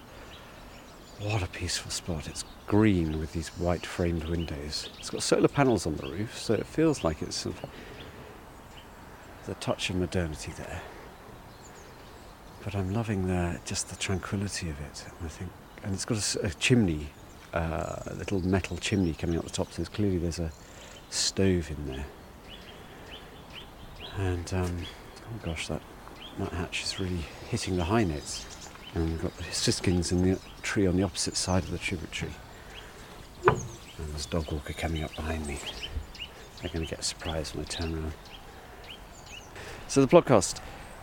What 1.18 1.42
a 1.42 1.46
peaceful 1.46 1.90
spot. 1.90 2.28
It's 2.28 2.44
green 2.66 3.18
with 3.18 3.32
these 3.32 3.48
white 3.50 3.86
framed 3.86 4.24
windows. 4.24 4.90
It's 4.98 5.08
got 5.08 5.22
solar 5.22 5.48
panels 5.48 5.86
on 5.86 5.96
the 5.96 6.10
roof, 6.10 6.36
so 6.36 6.52
it 6.52 6.66
feels 6.66 7.02
like 7.02 7.22
it's 7.22 7.36
sort 7.36 7.56
of 7.62 7.70
the 9.46 9.54
touch 9.54 9.88
of 9.88 9.96
modernity 9.96 10.52
there. 10.58 10.82
But 12.62 12.74
I'm 12.74 12.92
loving 12.92 13.28
the, 13.28 13.60
just 13.64 13.88
the 13.88 13.96
tranquility 13.96 14.68
of 14.68 14.78
it. 14.80 15.06
I 15.24 15.28
think, 15.28 15.50
and 15.82 15.94
it's 15.94 16.04
got 16.04 16.18
a, 16.18 16.46
a 16.46 16.50
chimney, 16.50 17.08
uh, 17.52 17.96
a 18.06 18.14
little 18.14 18.40
metal 18.46 18.76
chimney 18.76 19.14
coming 19.14 19.38
up 19.38 19.44
the 19.44 19.50
top. 19.50 19.72
So 19.72 19.84
clearly 19.84 20.18
there's 20.18 20.38
a 20.38 20.52
stove 21.10 21.70
in 21.70 21.86
there. 21.86 22.06
And 24.18 24.52
um, 24.54 24.78
oh 25.26 25.46
gosh, 25.46 25.68
that 25.68 25.82
nuthatch 26.38 26.82
is 26.82 27.00
really 27.00 27.24
hitting 27.48 27.76
the 27.76 27.84
high 27.84 28.04
notes. 28.04 28.46
And 28.94 29.08
we've 29.08 29.22
got 29.22 29.36
the 29.36 29.44
siskins 29.44 30.12
in 30.12 30.22
the 30.22 30.38
tree 30.62 30.86
on 30.86 30.96
the 30.96 31.02
opposite 31.02 31.36
side 31.36 31.64
of 31.64 31.70
the 31.70 31.78
tributary. 31.78 32.32
And 33.46 33.58
there's 34.10 34.26
a 34.26 34.30
dog 34.30 34.52
walker 34.52 34.72
coming 34.72 35.02
up 35.02 35.14
behind 35.16 35.46
me. 35.46 35.58
They're 36.60 36.70
going 36.70 36.84
to 36.84 36.90
get 36.90 37.00
a 37.00 37.02
surprise 37.02 37.54
when 37.54 37.64
I 37.64 37.68
turn 37.68 37.94
around. 37.94 38.12
So 39.88 40.04
the 40.04 40.06
podcast 40.06 40.60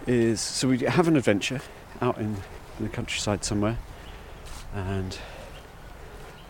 is 0.07 0.39
so 0.39 0.67
we 0.69 0.79
have 0.79 1.07
an 1.07 1.17
adventure 1.17 1.61
out 2.01 2.17
in, 2.17 2.37
in 2.77 2.85
the 2.85 2.89
countryside 2.89 3.43
somewhere, 3.43 3.77
and 4.73 5.17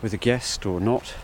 with 0.02 0.12
a 0.12 0.16
guest 0.16 0.66
or 0.66 0.80
not, 0.80 1.14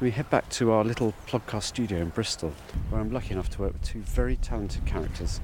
we 0.00 0.12
head 0.12 0.30
back 0.30 0.48
to 0.50 0.70
our 0.70 0.84
little 0.84 1.12
podcast 1.26 1.64
studio 1.64 1.98
in 1.98 2.10
Bristol, 2.10 2.52
where 2.88 3.00
I'm 3.00 3.10
lucky 3.10 3.32
enough 3.32 3.50
to 3.50 3.62
work 3.62 3.72
with 3.72 3.82
two 3.82 4.00
very 4.00 4.36
talented 4.36 4.86
characters. 4.86 5.40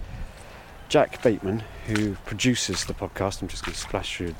Jack 0.88 1.22
Bateman, 1.22 1.64
who 1.86 2.14
produces 2.24 2.84
the 2.84 2.94
podcast, 2.94 3.42
I'm 3.42 3.48
just 3.48 3.64
going 3.64 3.74
to 3.74 3.80
splash 3.80 4.16
through 4.16 4.34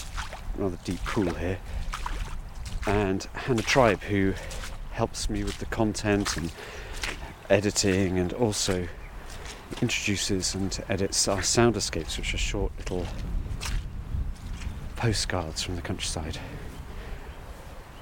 a 0.59 0.63
rather 0.63 0.79
deep 0.85 1.03
pool 1.05 1.35
here, 1.35 1.59
and 2.87 3.25
Hannah 3.33 3.63
Tribe, 3.63 4.03
who 4.03 4.35
helps 4.93 5.29
me 5.29 5.43
with 5.43 5.59
the 5.59 5.67
content 5.67 6.37
and 6.37 6.53
editing 7.51 8.19
and 8.19 8.33
also 8.33 8.87
introduces 9.83 10.55
and 10.55 10.79
edits 10.89 11.27
our 11.27 11.43
sound 11.43 11.77
escapes, 11.77 12.17
which 12.17 12.35
are 12.35 12.39
short 12.39 12.71
little 12.79 13.07
postcards 15.05 15.63
from 15.63 15.77
the 15.77 15.83
countryside 15.83 16.39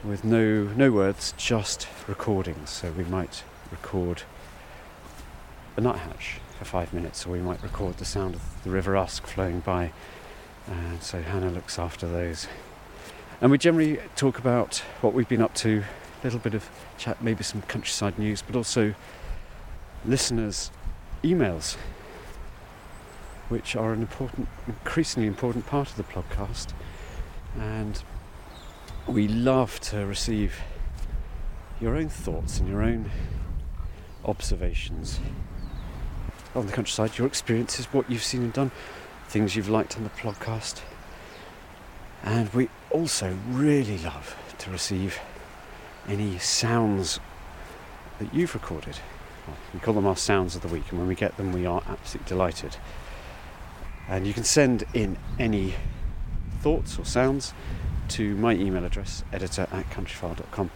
with 0.04 0.22
no 0.22 0.62
no 0.76 0.92
words, 0.92 1.34
just 1.36 1.88
recordings. 2.06 2.70
So 2.70 2.92
we 2.92 3.02
might 3.02 3.42
record 3.72 4.22
a 5.76 5.80
nuthatch 5.80 6.38
for 6.56 6.64
five 6.64 6.92
minutes, 6.92 7.26
or 7.26 7.30
we 7.30 7.40
might 7.40 7.60
record 7.60 7.96
the 7.96 8.04
sound 8.04 8.36
of 8.36 8.62
the 8.62 8.70
River 8.70 8.96
Usk 8.96 9.26
flowing 9.26 9.58
by. 9.58 9.90
And 10.68 11.02
so 11.02 11.20
Hannah 11.22 11.50
looks 11.50 11.76
after 11.76 12.06
those. 12.06 12.46
And 13.40 13.50
we 13.50 13.58
generally 13.58 13.98
talk 14.14 14.38
about 14.38 14.76
what 15.00 15.12
we've 15.12 15.28
been 15.28 15.42
up 15.42 15.54
to, 15.56 15.82
a 15.82 16.24
little 16.24 16.38
bit 16.38 16.54
of 16.54 16.70
chat, 16.98 17.20
maybe 17.20 17.42
some 17.42 17.62
countryside 17.62 18.16
news, 18.16 18.42
but 18.42 18.54
also 18.54 18.94
listeners' 20.04 20.70
emails, 21.24 21.74
which 23.48 23.74
are 23.74 23.92
an 23.92 24.02
important, 24.02 24.46
increasingly 24.68 25.26
important 25.26 25.66
part 25.66 25.88
of 25.88 25.96
the 25.96 26.04
podcast. 26.04 26.72
And 27.58 28.02
we 29.06 29.28
love 29.28 29.80
to 29.80 30.06
receive 30.06 30.56
your 31.80 31.96
own 31.96 32.08
thoughts 32.08 32.58
and 32.58 32.68
your 32.68 32.82
own 32.82 33.10
observations 34.24 35.20
on 36.54 36.66
the 36.66 36.72
countryside, 36.72 37.18
your 37.18 37.26
experiences, 37.26 37.86
what 37.86 38.10
you've 38.10 38.22
seen 38.22 38.42
and 38.42 38.52
done, 38.52 38.70
things 39.28 39.56
you've 39.56 39.68
liked 39.68 39.96
on 39.96 40.04
the 40.04 40.10
podcast. 40.10 40.80
And 42.22 42.52
we 42.54 42.68
also 42.90 43.36
really 43.48 43.98
love 43.98 44.36
to 44.58 44.70
receive 44.70 45.18
any 46.06 46.38
sounds 46.38 47.18
that 48.18 48.32
you've 48.32 48.54
recorded. 48.54 48.98
We 49.74 49.80
call 49.80 49.94
them 49.94 50.06
our 50.06 50.16
sounds 50.16 50.54
of 50.54 50.62
the 50.62 50.68
week, 50.68 50.90
and 50.90 50.98
when 50.98 51.08
we 51.08 51.16
get 51.16 51.36
them, 51.36 51.52
we 51.52 51.66
are 51.66 51.82
absolutely 51.88 52.28
delighted. 52.28 52.76
And 54.08 54.26
you 54.26 54.32
can 54.32 54.44
send 54.44 54.84
in 54.94 55.16
any 55.38 55.74
thoughts 56.62 56.96
or 56.96 57.04
sounds 57.04 57.52
to 58.08 58.36
my 58.36 58.54
email 58.54 58.84
address, 58.84 59.24
editor 59.32 59.66
at 59.72 59.90
countryfile.com. 59.90 60.70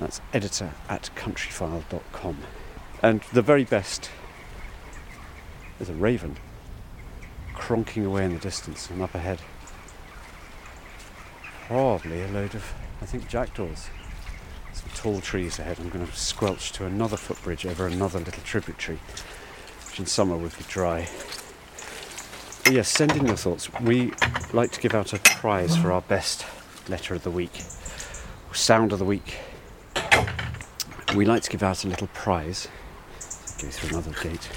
That's 0.00 0.22
editor 0.32 0.72
at 0.88 1.10
countryfile.com. 1.14 2.38
And 3.02 3.20
the 3.32 3.42
very 3.42 3.64
best 3.64 4.10
is 5.78 5.90
a 5.90 5.92
raven 5.92 6.36
cronking 7.54 8.06
away 8.06 8.24
in 8.24 8.32
the 8.32 8.40
distance 8.40 8.88
and 8.88 9.02
up 9.02 9.14
ahead. 9.14 9.40
Probably 11.66 12.22
a 12.22 12.28
load 12.28 12.54
of, 12.54 12.72
I 13.02 13.06
think, 13.06 13.28
jackdaws. 13.28 13.88
Some 14.72 14.88
tall 14.94 15.20
trees 15.20 15.58
ahead. 15.58 15.78
I'm 15.78 15.90
going 15.90 16.06
to 16.06 16.16
squelch 16.16 16.72
to 16.72 16.86
another 16.86 17.18
footbridge 17.18 17.66
over 17.66 17.86
another 17.86 18.18
little 18.18 18.42
tributary, 18.44 18.98
which 19.88 19.98
in 19.98 20.06
summer 20.06 20.36
would 20.36 20.56
be 20.56 20.64
dry 20.68 21.08
yes, 22.70 22.88
send 22.88 23.16
in 23.16 23.26
your 23.26 23.36
thoughts. 23.36 23.72
We 23.80 24.12
like 24.52 24.72
to 24.72 24.80
give 24.80 24.94
out 24.94 25.12
a 25.12 25.18
prize 25.18 25.76
for 25.76 25.92
our 25.92 26.00
best 26.02 26.44
letter 26.88 27.14
of 27.14 27.22
the 27.22 27.30
week, 27.30 27.62
sound 28.52 28.92
of 28.92 28.98
the 28.98 29.04
week. 29.04 29.38
We 31.14 31.24
like 31.24 31.42
to 31.42 31.50
give 31.50 31.62
out 31.62 31.84
a 31.84 31.88
little 31.88 32.08
prize. 32.08 32.68
Go 33.60 33.68
through 33.68 33.90
another 33.90 34.12
gate. 34.22 34.50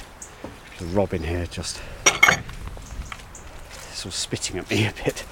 There's 0.78 0.91
robin 0.91 1.24
here 1.24 1.45
just 1.45 1.82
sort 3.93 4.08
of 4.08 4.13
spitting 4.13 4.58
at 4.58 4.69
me 4.69 4.88
a 4.88 4.93
bit. 5.04 5.26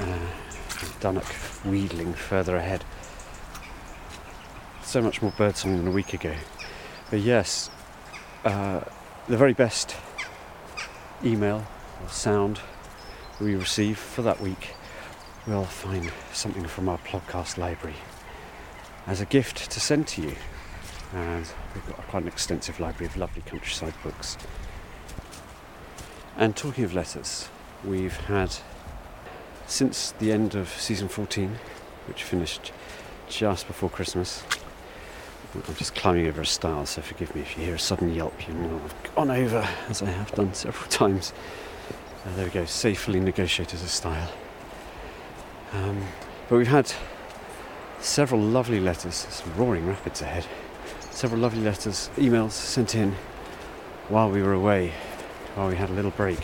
Uh, 0.00 0.18
Dunnock 1.00 1.64
wheedling 1.64 2.14
further 2.14 2.56
ahead. 2.56 2.84
So 4.82 5.02
much 5.02 5.22
more 5.22 5.32
birdsong 5.36 5.76
than 5.76 5.88
a 5.88 5.90
week 5.90 6.14
ago. 6.14 6.34
But 7.10 7.20
yes, 7.20 7.70
uh, 8.44 8.80
the 9.28 9.36
very 9.36 9.52
best 9.52 9.96
email 11.24 11.66
or 12.02 12.08
sound 12.08 12.60
we 13.40 13.54
receive 13.54 13.98
for 13.98 14.22
that 14.22 14.40
week, 14.40 14.74
we'll 15.46 15.64
find 15.64 16.12
something 16.32 16.64
from 16.66 16.88
our 16.88 16.98
podcast 16.98 17.58
library 17.58 17.96
as 19.06 19.20
a 19.20 19.26
gift 19.26 19.70
to 19.70 19.80
send 19.80 20.06
to 20.08 20.22
you. 20.22 20.36
And 21.12 21.46
we've 21.74 21.86
got 21.86 21.96
quite 22.08 22.22
an 22.22 22.28
extensive 22.28 22.80
library 22.80 23.06
of 23.06 23.16
lovely 23.16 23.42
countryside 23.42 23.94
books. 24.02 24.36
And 26.36 26.56
talking 26.56 26.84
of 26.84 26.94
letters, 26.94 27.48
we've 27.84 28.16
had 28.16 28.56
since 29.66 30.12
the 30.12 30.32
end 30.32 30.54
of 30.54 30.68
season 30.68 31.08
14, 31.08 31.58
which 32.06 32.22
finished 32.22 32.72
just 33.28 33.66
before 33.66 33.88
Christmas, 33.88 34.42
I'm 35.54 35.74
just 35.76 35.94
climbing 35.94 36.26
over 36.26 36.40
a 36.40 36.46
stile, 36.46 36.84
so 36.84 37.00
forgive 37.00 37.32
me 37.34 37.42
if 37.42 37.56
you 37.56 37.64
hear 37.64 37.76
a 37.76 37.78
sudden 37.78 38.12
yelp. 38.12 38.48
You 38.48 38.54
know 38.54 38.80
I've 38.84 39.14
gone 39.14 39.30
over, 39.30 39.68
as 39.88 40.02
I 40.02 40.10
have 40.10 40.32
done 40.32 40.52
several 40.52 40.88
times. 40.90 41.32
Uh, 42.26 42.34
there 42.34 42.44
we 42.46 42.50
go, 42.50 42.64
safely 42.64 43.20
negotiated 43.20 43.80
a 43.80 43.86
stile. 43.86 44.32
Um, 45.72 46.02
but 46.48 46.56
we've 46.56 46.66
had 46.66 46.92
several 48.00 48.40
lovely 48.40 48.80
letters, 48.80 49.14
some 49.14 49.54
roaring 49.56 49.86
rapids 49.86 50.22
ahead. 50.22 50.44
Several 51.10 51.40
lovely 51.40 51.62
letters, 51.62 52.10
emails 52.16 52.50
sent 52.52 52.96
in 52.96 53.14
while 54.08 54.30
we 54.30 54.42
were 54.42 54.52
away, 54.52 54.92
while 55.54 55.68
we 55.68 55.76
had 55.76 55.88
a 55.88 55.92
little 55.92 56.10
break. 56.10 56.40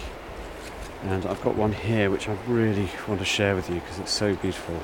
And 1.02 1.26
I've 1.26 1.42
got 1.42 1.56
one 1.56 1.72
here 1.72 2.10
which 2.10 2.28
I 2.28 2.36
really 2.46 2.88
want 3.08 3.20
to 3.20 3.26
share 3.26 3.56
with 3.56 3.68
you 3.68 3.76
because 3.76 3.98
it's 3.98 4.12
so 4.12 4.36
beautiful. 4.36 4.80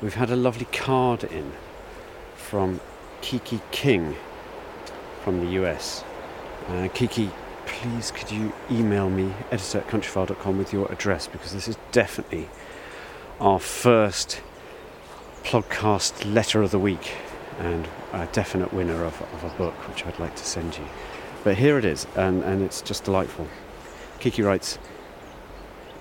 We've 0.00 0.14
had 0.14 0.30
a 0.30 0.36
lovely 0.36 0.66
card 0.66 1.24
in 1.24 1.52
from 2.36 2.80
Kiki 3.24 3.58
King 3.70 4.14
from 5.22 5.40
the 5.40 5.52
US. 5.62 6.04
Uh, 6.68 6.88
Kiki, 6.92 7.30
please 7.64 8.10
could 8.10 8.30
you 8.30 8.52
email 8.70 9.08
me, 9.08 9.32
editor 9.50 9.78
at 9.78 9.88
countryfile.com, 9.88 10.58
with 10.58 10.74
your 10.74 10.92
address 10.92 11.26
because 11.26 11.54
this 11.54 11.66
is 11.66 11.78
definitely 11.90 12.50
our 13.40 13.58
first 13.58 14.42
podcast 15.42 16.34
letter 16.34 16.60
of 16.62 16.70
the 16.70 16.78
week 16.78 17.12
and 17.60 17.88
a 18.12 18.26
definite 18.26 18.74
winner 18.74 19.02
of, 19.02 19.22
of 19.32 19.42
a 19.42 19.56
book 19.56 19.72
which 19.88 20.04
I'd 20.04 20.18
like 20.18 20.36
to 20.36 20.44
send 20.44 20.76
you. 20.76 20.84
But 21.44 21.56
here 21.56 21.78
it 21.78 21.86
is, 21.86 22.06
and, 22.16 22.42
and 22.44 22.60
it's 22.60 22.82
just 22.82 23.04
delightful. 23.04 23.48
Kiki 24.20 24.42
writes 24.42 24.78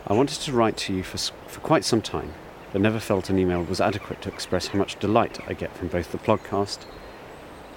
I 0.05 0.11
wanted 0.11 0.41
to 0.41 0.51
write 0.51 0.75
to 0.75 0.93
you 0.93 1.03
for, 1.03 1.17
for 1.47 1.61
quite 1.61 1.85
some 1.85 2.01
time, 2.01 2.33
but 2.73 2.81
never 2.81 2.99
felt 2.99 3.29
an 3.29 3.39
email 3.39 3.63
was 3.63 3.79
adequate 3.79 4.21
to 4.23 4.29
express 4.29 4.67
how 4.67 4.77
much 4.77 4.99
delight 4.99 5.39
I 5.47 5.53
get 5.53 5.73
from 5.73 5.87
both 5.87 6.11
the 6.11 6.17
podcast 6.17 6.79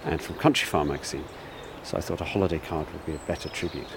and 0.06 0.22
from 0.22 0.36
Countryfile 0.36 0.86
magazine, 0.86 1.24
so 1.82 1.98
I 1.98 2.00
thought 2.00 2.20
a 2.20 2.24
holiday 2.24 2.60
card 2.60 2.90
would 2.92 3.04
be 3.04 3.14
a 3.14 3.26
better 3.26 3.48
tribute. 3.48 3.96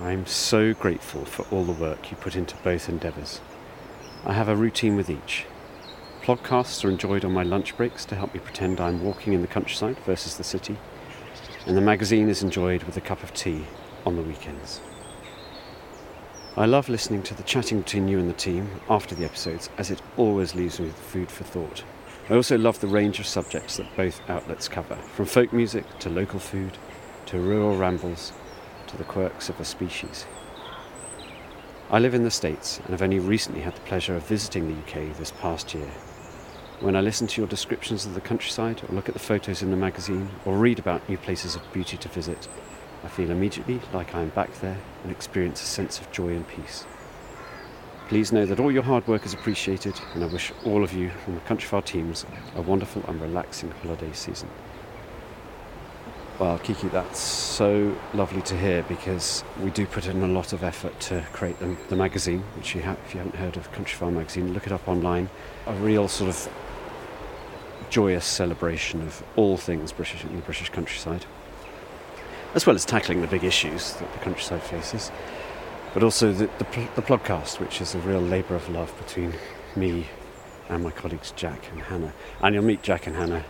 I'm 0.00 0.26
so 0.26 0.74
grateful 0.74 1.24
for 1.24 1.46
all 1.54 1.64
the 1.64 1.72
work 1.72 2.10
you 2.10 2.16
put 2.16 2.34
into 2.34 2.56
both 2.64 2.88
endeavours. 2.88 3.40
I 4.24 4.32
have 4.32 4.48
a 4.48 4.56
routine 4.56 4.96
with 4.96 5.08
each. 5.08 5.46
Podcasts 6.22 6.84
are 6.84 6.90
enjoyed 6.90 7.24
on 7.24 7.32
my 7.32 7.44
lunch 7.44 7.76
breaks 7.76 8.04
to 8.06 8.16
help 8.16 8.34
me 8.34 8.40
pretend 8.40 8.80
I'm 8.80 9.04
walking 9.04 9.32
in 9.32 9.40
the 9.40 9.48
countryside 9.48 9.98
versus 10.00 10.36
the 10.36 10.44
city, 10.44 10.76
and 11.64 11.76
the 11.76 11.80
magazine 11.80 12.28
is 12.28 12.42
enjoyed 12.42 12.82
with 12.82 12.96
a 12.96 13.00
cup 13.00 13.22
of 13.22 13.32
tea 13.32 13.64
on 14.04 14.16
the 14.16 14.22
weekends. 14.22 14.80
I 16.56 16.66
love 16.66 16.88
listening 16.88 17.22
to 17.24 17.34
the 17.34 17.44
chatting 17.44 17.82
between 17.82 18.08
you 18.08 18.18
and 18.18 18.28
the 18.28 18.34
team 18.34 18.68
after 18.90 19.14
the 19.14 19.24
episodes, 19.24 19.70
as 19.78 19.90
it 19.90 20.02
always 20.16 20.56
leaves 20.56 20.80
me 20.80 20.86
with 20.86 20.98
food 20.98 21.30
for 21.30 21.44
thought. 21.44 21.84
I 22.30 22.36
also 22.36 22.56
love 22.56 22.78
the 22.78 22.86
range 22.86 23.18
of 23.18 23.26
subjects 23.26 23.78
that 23.78 23.96
both 23.96 24.20
outlets 24.30 24.68
cover, 24.68 24.94
from 24.94 25.26
folk 25.26 25.52
music 25.52 25.98
to 25.98 26.08
local 26.08 26.38
food 26.38 26.78
to 27.26 27.40
rural 27.40 27.76
rambles 27.76 28.32
to 28.86 28.96
the 28.96 29.02
quirks 29.02 29.48
of 29.48 29.58
a 29.58 29.64
species. 29.64 30.26
I 31.90 31.98
live 31.98 32.14
in 32.14 32.22
the 32.22 32.30
States 32.30 32.78
and 32.78 32.90
have 32.90 33.02
only 33.02 33.18
recently 33.18 33.62
had 33.62 33.74
the 33.74 33.80
pleasure 33.80 34.14
of 34.14 34.28
visiting 34.28 34.68
the 34.68 34.80
UK 34.80 35.16
this 35.16 35.32
past 35.32 35.74
year. 35.74 35.90
When 36.78 36.94
I 36.94 37.00
listen 37.00 37.26
to 37.26 37.40
your 37.40 37.48
descriptions 37.48 38.06
of 38.06 38.14
the 38.14 38.20
countryside, 38.20 38.80
or 38.88 38.94
look 38.94 39.08
at 39.08 39.14
the 39.14 39.18
photos 39.18 39.60
in 39.60 39.72
the 39.72 39.76
magazine, 39.76 40.30
or 40.44 40.56
read 40.56 40.78
about 40.78 41.08
new 41.08 41.18
places 41.18 41.56
of 41.56 41.72
beauty 41.72 41.96
to 41.96 42.08
visit, 42.08 42.46
I 43.02 43.08
feel 43.08 43.32
immediately 43.32 43.80
like 43.92 44.14
I 44.14 44.20
am 44.20 44.28
back 44.28 44.54
there 44.60 44.78
and 45.02 45.10
experience 45.10 45.60
a 45.64 45.66
sense 45.66 46.00
of 46.00 46.12
joy 46.12 46.28
and 46.28 46.46
peace. 46.46 46.84
Please 48.10 48.32
know 48.32 48.44
that 48.44 48.58
all 48.58 48.72
your 48.72 48.82
hard 48.82 49.06
work 49.06 49.24
is 49.24 49.34
appreciated, 49.34 49.94
and 50.14 50.24
I 50.24 50.26
wish 50.26 50.52
all 50.64 50.82
of 50.82 50.92
you 50.92 51.10
from 51.24 51.36
the 51.36 51.40
Countryfile 51.42 51.84
teams 51.84 52.26
a 52.56 52.60
wonderful 52.60 53.04
and 53.06 53.22
relaxing 53.22 53.70
holiday 53.70 54.10
season. 54.12 54.48
Well, 56.40 56.58
Kiki, 56.58 56.88
that's 56.88 57.20
so 57.20 57.96
lovely 58.12 58.42
to 58.42 58.58
hear 58.58 58.82
because 58.82 59.44
we 59.62 59.70
do 59.70 59.86
put 59.86 60.08
in 60.08 60.24
a 60.24 60.26
lot 60.26 60.52
of 60.52 60.64
effort 60.64 60.98
to 61.02 61.24
create 61.32 61.60
the, 61.60 61.76
the 61.88 61.94
magazine, 61.94 62.40
which 62.56 62.74
you 62.74 62.80
if 62.80 63.14
you 63.14 63.20
haven't 63.20 63.36
heard 63.36 63.56
of 63.56 63.70
Countryfile 63.70 64.12
magazine, 64.12 64.54
look 64.54 64.66
it 64.66 64.72
up 64.72 64.88
online. 64.88 65.30
A 65.68 65.74
real 65.74 66.08
sort 66.08 66.30
of 66.30 66.52
joyous 67.90 68.24
celebration 68.24 69.02
of 69.02 69.22
all 69.36 69.56
things 69.56 69.92
British 69.92 70.24
in 70.24 70.34
the 70.34 70.42
British 70.42 70.68
countryside 70.70 71.26
as 72.54 72.66
well 72.66 72.74
as 72.74 72.84
tackling 72.84 73.20
the 73.20 73.26
big 73.26 73.44
issues 73.44 73.94
that 73.94 74.12
the 74.12 74.18
countryside 74.18 74.62
faces, 74.62 75.10
but 75.94 76.02
also 76.02 76.32
the, 76.32 76.46
the, 76.58 76.88
the 76.94 77.02
podcast, 77.02 77.60
which 77.60 77.80
is 77.80 77.94
a 77.94 77.98
real 77.98 78.20
labour 78.20 78.54
of 78.54 78.68
love 78.68 78.96
between 78.98 79.34
me 79.76 80.06
and 80.68 80.84
my 80.84 80.90
colleagues 80.90 81.32
Jack 81.32 81.70
and 81.72 81.82
Hannah. 81.82 82.12
And 82.42 82.54
you'll 82.54 82.64
meet 82.64 82.82
Jack 82.82 83.06
and 83.06 83.16
Hannah 83.16 83.44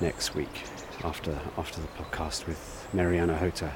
next 0.00 0.34
week 0.34 0.62
after, 1.02 1.38
after 1.58 1.80
the 1.80 1.88
podcast 1.88 2.46
with 2.46 2.88
Mary-Ann 2.92 3.28
Ochota. 3.28 3.72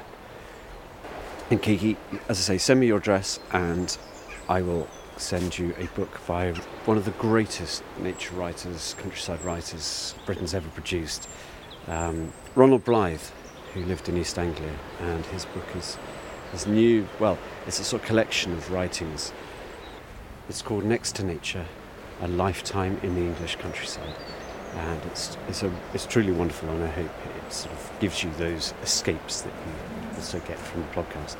And 1.51 1.61
Kiki, 1.61 1.97
as 2.29 2.39
I 2.39 2.41
say, 2.41 2.57
send 2.57 2.79
me 2.79 2.87
your 2.87 2.97
address 2.97 3.39
and 3.51 3.95
I 4.47 4.61
will 4.61 4.87
send 5.17 5.57
you 5.57 5.73
a 5.77 5.85
book 5.87 6.19
by 6.27 6.51
one 6.85 6.97
of 6.97 7.05
the 7.05 7.11
greatest 7.11 7.83
nature 7.99 8.35
writers, 8.35 8.95
countryside 8.99 9.43
writers 9.43 10.15
Britain's 10.25 10.53
ever 10.53 10.69
produced, 10.69 11.27
um, 11.87 12.31
Ronald 12.55 12.83
Blythe 12.83 13.21
who 13.75 13.83
lived 13.83 14.07
in 14.07 14.17
East 14.17 14.39
Anglia, 14.39 14.73
and 15.01 15.25
his 15.27 15.43
book 15.45 15.65
is 15.75 15.97
his 16.55 16.65
new, 16.65 17.05
well, 17.19 17.37
it's 17.67 17.79
a 17.79 17.83
sort 17.83 18.01
of 18.01 18.07
collection 18.07 18.53
of 18.53 18.71
writings. 18.71 19.33
It's 20.47 20.61
called 20.61 20.85
Next 20.85 21.15
to 21.17 21.23
Nature, 21.23 21.65
A 22.21 22.29
Lifetime 22.29 22.97
in 23.03 23.13
the 23.13 23.21
English 23.21 23.57
Countryside. 23.57 24.15
And 24.73 25.01
it's, 25.05 25.37
it's, 25.49 25.63
a, 25.63 25.71
it's 25.93 26.05
truly 26.05 26.31
wonderful, 26.31 26.69
and 26.69 26.81
I 26.81 26.87
hope 26.87 27.11
it 27.45 27.53
sort 27.53 27.73
of 27.73 27.91
gives 27.99 28.23
you 28.23 28.31
those 28.37 28.73
escapes 28.81 29.41
that 29.41 29.51
you 29.51 30.15
also 30.15 30.39
get 30.39 30.57
from 30.57 30.81
the 30.81 30.87
podcast 30.87 31.35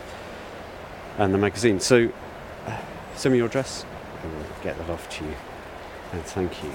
and 1.17 1.33
the 1.33 1.37
magazine. 1.37 1.79
So, 1.79 2.11
uh, 2.65 2.77
send 3.15 3.31
me 3.31 3.37
your 3.37 3.47
address, 3.47 3.85
and 4.21 4.33
we'll 4.33 4.43
get 4.63 4.77
that 4.77 4.89
off 4.89 5.09
to 5.17 5.23
you. 5.23 5.35
And 6.11 6.23
thank 6.23 6.61
you. 6.61 6.73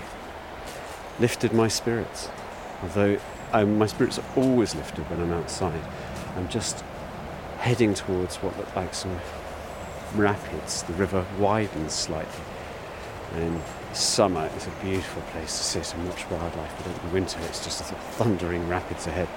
Lifted 1.18 1.53
my 1.53 1.68
spirits, 1.68 2.31
although 2.83 3.18
um, 3.53 3.76
my 3.76 3.87
spirits 3.87 4.18
are 4.18 4.24
always 4.37 4.74
lifted 4.74 5.05
when 5.11 5.20
I'm 5.20 5.33
outside. 5.33 5.83
I'm 6.37 6.48
just 6.48 6.85
heading 7.61 7.92
towards 7.92 8.37
what 8.37 8.57
look 8.57 8.75
like 8.75 8.94
some 8.94 9.20
rapids. 10.14 10.83
The 10.85 10.94
river 10.94 11.27
widens 11.38 11.92
slightly. 11.92 12.44
And 13.35 13.61
summer 13.92 14.51
is 14.57 14.66
a 14.66 14.70
beautiful 14.83 15.23
place 15.31 15.57
to 15.59 15.64
sit 15.64 15.94
and 15.94 16.09
watch 16.09 16.29
wildlife, 16.31 16.75
but 16.79 16.87
in 16.87 17.09
the 17.09 17.14
winter 17.14 17.38
it's 17.42 17.62
just 17.62 17.83
thundering 17.83 18.66
rapids 18.68 19.07
ahead. 19.07 19.29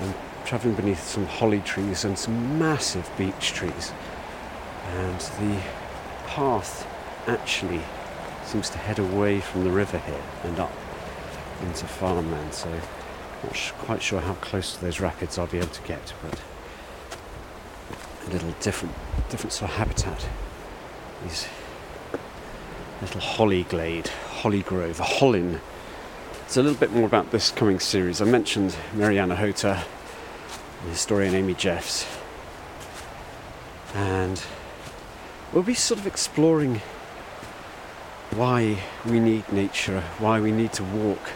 I'm 0.00 0.14
travelling 0.44 0.74
beneath 0.74 1.04
some 1.04 1.26
holly 1.26 1.60
trees 1.60 2.04
and 2.04 2.18
some 2.18 2.58
massive 2.58 3.08
beech 3.18 3.52
trees. 3.52 3.92
And 4.96 5.20
the 5.20 5.60
path 6.26 6.88
actually 7.26 7.82
seems 8.44 8.70
to 8.70 8.78
head 8.78 8.98
away 8.98 9.40
from 9.40 9.64
the 9.64 9.70
river 9.70 9.98
here 9.98 10.22
and 10.44 10.58
up 10.58 10.72
into 11.62 11.86
farmland. 11.86 12.54
So 12.54 12.70
not 13.44 13.72
quite 13.78 14.02
sure 14.02 14.20
how 14.20 14.34
close 14.34 14.74
to 14.74 14.80
those 14.80 14.98
rapids 14.98 15.38
I'll 15.38 15.46
be 15.46 15.58
able 15.58 15.68
to 15.68 15.82
get, 15.82 16.14
but 16.22 16.40
a 18.26 18.30
little 18.30 18.54
different, 18.60 18.94
different 19.28 19.52
sort 19.52 19.70
of 19.70 19.76
habitat. 19.76 20.26
These 21.22 21.46
little 23.00 23.20
holly 23.20 23.64
glade, 23.64 24.08
holly 24.08 24.62
grove, 24.62 25.00
a 25.00 25.04
hollin. 25.04 25.60
It's 26.44 26.56
a 26.56 26.62
little 26.62 26.78
bit 26.78 26.92
more 26.92 27.06
about 27.06 27.30
this 27.30 27.50
coming 27.50 27.80
series. 27.80 28.20
I 28.20 28.24
mentioned 28.24 28.76
Mary-Ann 28.94 29.30
Ochota, 29.30 29.84
the 30.84 30.90
historian 30.90 31.34
Amy 31.34 31.54
Jeffs, 31.54 32.06
and 33.94 34.42
we'll 35.52 35.62
be 35.62 35.74
sort 35.74 36.00
of 36.00 36.06
exploring 36.06 36.80
why 38.30 38.78
we 39.06 39.20
need 39.20 39.50
nature, 39.52 40.02
why 40.18 40.40
we 40.40 40.50
need 40.50 40.72
to 40.74 40.82
walk 40.82 41.30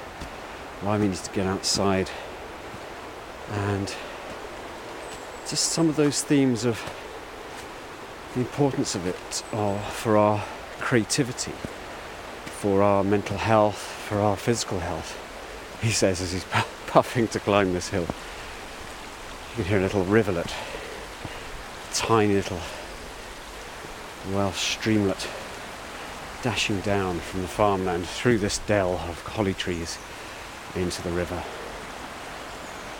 why 0.81 0.96
we 0.96 1.09
need 1.09 1.16
to 1.16 1.31
get 1.33 1.46
outside, 1.46 2.09
and 3.51 3.94
just 5.48 5.72
some 5.72 5.88
of 5.88 5.96
those 5.96 6.22
themes 6.22 6.66
of 6.66 6.78
the 8.34 8.40
importance 8.40 8.94
of 8.94 9.06
it 9.06 9.42
are 9.54 9.80
for 9.80 10.18
our 10.18 10.44
creativity, 10.78 11.52
for 12.44 12.82
our 12.82 13.02
mental 13.02 13.38
health, 13.38 13.78
for 13.78 14.18
our 14.18 14.37
physical 14.37 14.80
health. 14.80 15.18
He 15.80 15.90
says 15.90 16.20
as 16.20 16.32
he's 16.32 16.44
puffing 16.87 17.28
to 17.28 17.40
climb 17.40 17.72
this 17.72 17.88
hill. 17.88 18.06
You 19.56 19.62
can 19.62 19.64
hear 19.64 19.78
a 19.78 19.82
little 19.82 20.04
rivulet, 20.04 20.54
tiny 21.94 22.34
little 22.34 22.61
Welsh 24.32 24.76
streamlet 24.76 25.26
dashing 26.42 26.80
down 26.80 27.20
from 27.20 27.40
the 27.40 27.48
farmland 27.48 28.06
through 28.06 28.38
this 28.38 28.58
dell 28.58 28.92
of 29.08 29.22
holly 29.22 29.54
trees 29.54 29.98
into 30.74 31.00
the 31.00 31.11
river 31.11 31.42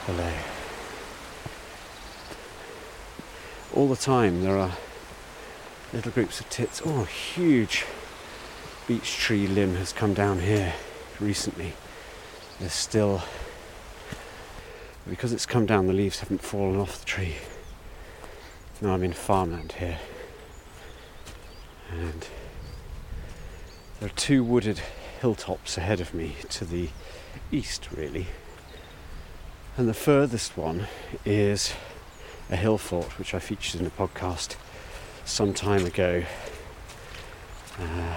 below. 0.07 0.33
All 3.79 3.87
the 3.87 3.95
time 3.95 4.43
there 4.43 4.59
are 4.59 4.73
little 5.93 6.11
groups 6.11 6.41
of 6.41 6.51
tits. 6.51 6.83
Oh, 6.85 7.03
a 7.03 7.05
huge 7.05 7.87
beech 8.89 9.19
tree 9.19 9.47
limb 9.47 9.77
has 9.77 9.93
come 9.93 10.15
down 10.15 10.41
here 10.41 10.75
recently. 11.21 11.75
There's 12.59 12.73
still, 12.73 13.23
because 15.09 15.33
it's 15.33 15.47
come 15.47 15.65
down, 15.65 15.87
the 15.87 15.93
leaves 15.93 16.19
haven't 16.19 16.43
fallen 16.43 16.81
off 16.81 16.99
the 16.99 17.05
tree. 17.05 17.37
Now 18.81 18.95
I'm 18.95 19.05
in 19.05 19.13
farmland 19.13 19.77
here. 19.79 20.01
And 21.93 22.27
there 24.01 24.09
are 24.09 24.17
two 24.17 24.43
wooded 24.43 24.81
hilltops 25.21 25.79
ahead 25.79 26.01
of 26.01 26.13
me 26.13 26.35
to 26.49 26.65
the 26.65 26.89
east, 27.53 27.93
really. 27.93 28.27
And 29.77 29.89
the 29.89 29.95
furthest 29.95 30.57
one 30.57 30.89
is 31.25 31.75
a 32.51 32.57
hill 32.57 32.79
fort, 32.79 33.19
which 33.19 33.35
I 33.35 33.39
featured 33.39 33.81
in 33.81 33.87
a 33.87 33.91
podcast 33.91 34.57
some 35.25 35.53
time 35.53 35.85
ago 35.85 36.25
uh, 37.79 38.17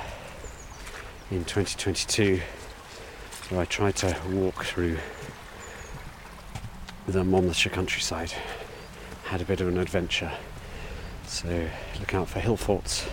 in 1.29 1.43
2022, 1.43 2.39
where 3.49 3.61
I 3.61 3.65
tried 3.65 3.97
to 3.97 4.15
walk 4.29 4.63
through 4.63 4.97
the 7.07 7.23
Monmouthshire 7.23 7.71
countryside. 7.71 8.33
Had 9.25 9.41
a 9.41 9.45
bit 9.45 9.59
of 9.61 9.67
an 9.67 9.77
adventure. 9.77 10.31
So 11.27 11.67
look 11.99 12.13
out 12.13 12.29
for 12.29 12.39
hill 12.39 12.57
forts 12.57 13.07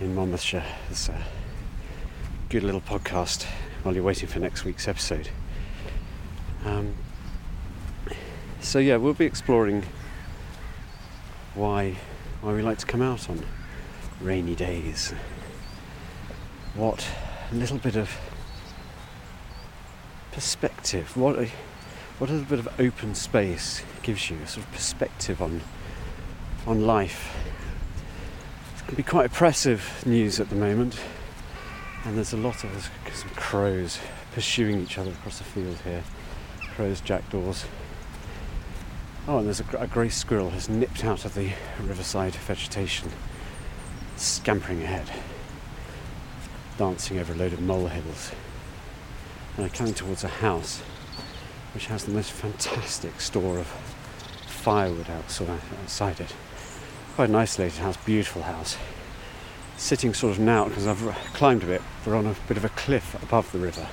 in 0.00 0.14
Monmouthshire. 0.14 0.64
There's 0.88 1.08
a 1.08 1.22
good 2.48 2.62
little 2.62 2.80
podcast 2.80 3.44
while 3.82 3.94
you're 3.94 4.04
waiting 4.04 4.28
for 4.28 4.40
next 4.40 4.64
week's 4.64 4.88
episode. 4.88 5.28
Um, 6.64 6.94
so 8.64 8.78
yeah, 8.78 8.96
we'll 8.96 9.14
be 9.14 9.26
exploring 9.26 9.84
why 11.54 11.96
why 12.40 12.52
we 12.52 12.62
like 12.62 12.78
to 12.78 12.86
come 12.86 13.02
out 13.02 13.28
on 13.28 13.44
rainy 14.20 14.54
days. 14.54 15.12
What 16.74 17.06
a 17.52 17.54
little 17.54 17.78
bit 17.78 17.94
of 17.94 18.10
perspective, 20.32 21.16
what 21.16 21.38
a 21.38 21.50
what 22.18 22.30
a 22.30 22.32
little 22.32 22.48
bit 22.48 22.58
of 22.58 22.80
open 22.80 23.14
space 23.14 23.82
gives 24.02 24.30
you, 24.30 24.38
a 24.42 24.46
sort 24.46 24.66
of 24.66 24.72
perspective 24.72 25.42
on 25.42 25.60
on 26.66 26.86
life. 26.86 27.36
It 28.78 28.86
can 28.86 28.96
be 28.96 29.02
quite 29.02 29.26
oppressive 29.26 30.02
news 30.06 30.40
at 30.40 30.48
the 30.48 30.56
moment, 30.56 30.98
and 32.04 32.16
there's 32.16 32.32
a 32.32 32.38
lot 32.38 32.64
of 32.64 32.90
some 33.12 33.30
crows 33.36 33.98
pursuing 34.32 34.80
each 34.80 34.96
other 34.96 35.10
across 35.10 35.38
the 35.38 35.44
field 35.44 35.76
here. 35.84 36.02
Crows, 36.74 37.00
jackdaws. 37.02 37.66
Oh, 39.26 39.38
and 39.38 39.46
there's 39.46 39.60
a, 39.60 39.78
a 39.78 39.86
grey 39.86 40.10
squirrel 40.10 40.50
has 40.50 40.68
nipped 40.68 41.02
out 41.02 41.24
of 41.24 41.34
the 41.34 41.52
riverside 41.80 42.34
vegetation, 42.34 43.10
scampering 44.16 44.82
ahead, 44.82 45.10
dancing 46.76 47.18
over 47.18 47.32
a 47.32 47.36
load 47.36 47.54
of 47.54 47.60
molehills. 47.60 48.32
And 49.56 49.64
I'm 49.64 49.70
coming 49.70 49.94
towards 49.94 50.24
a 50.24 50.28
house 50.28 50.80
which 51.72 51.86
has 51.86 52.04
the 52.04 52.12
most 52.12 52.32
fantastic 52.32 53.18
store 53.18 53.58
of 53.58 53.66
firewood 54.46 55.08
outside 55.08 56.20
it. 56.20 56.34
Quite 57.14 57.30
an 57.30 57.34
isolated 57.34 57.78
house, 57.78 57.96
beautiful 58.04 58.42
house. 58.42 58.76
Sitting 59.78 60.12
sort 60.12 60.32
of 60.32 60.38
now, 60.38 60.68
because 60.68 60.86
I've 60.86 61.00
climbed 61.32 61.62
a 61.62 61.66
bit, 61.66 61.82
we're 62.04 62.14
on 62.14 62.26
a 62.26 62.36
bit 62.46 62.58
of 62.58 62.64
a 62.66 62.68
cliff 62.70 63.20
above 63.22 63.50
the 63.52 63.58
river. 63.58 63.88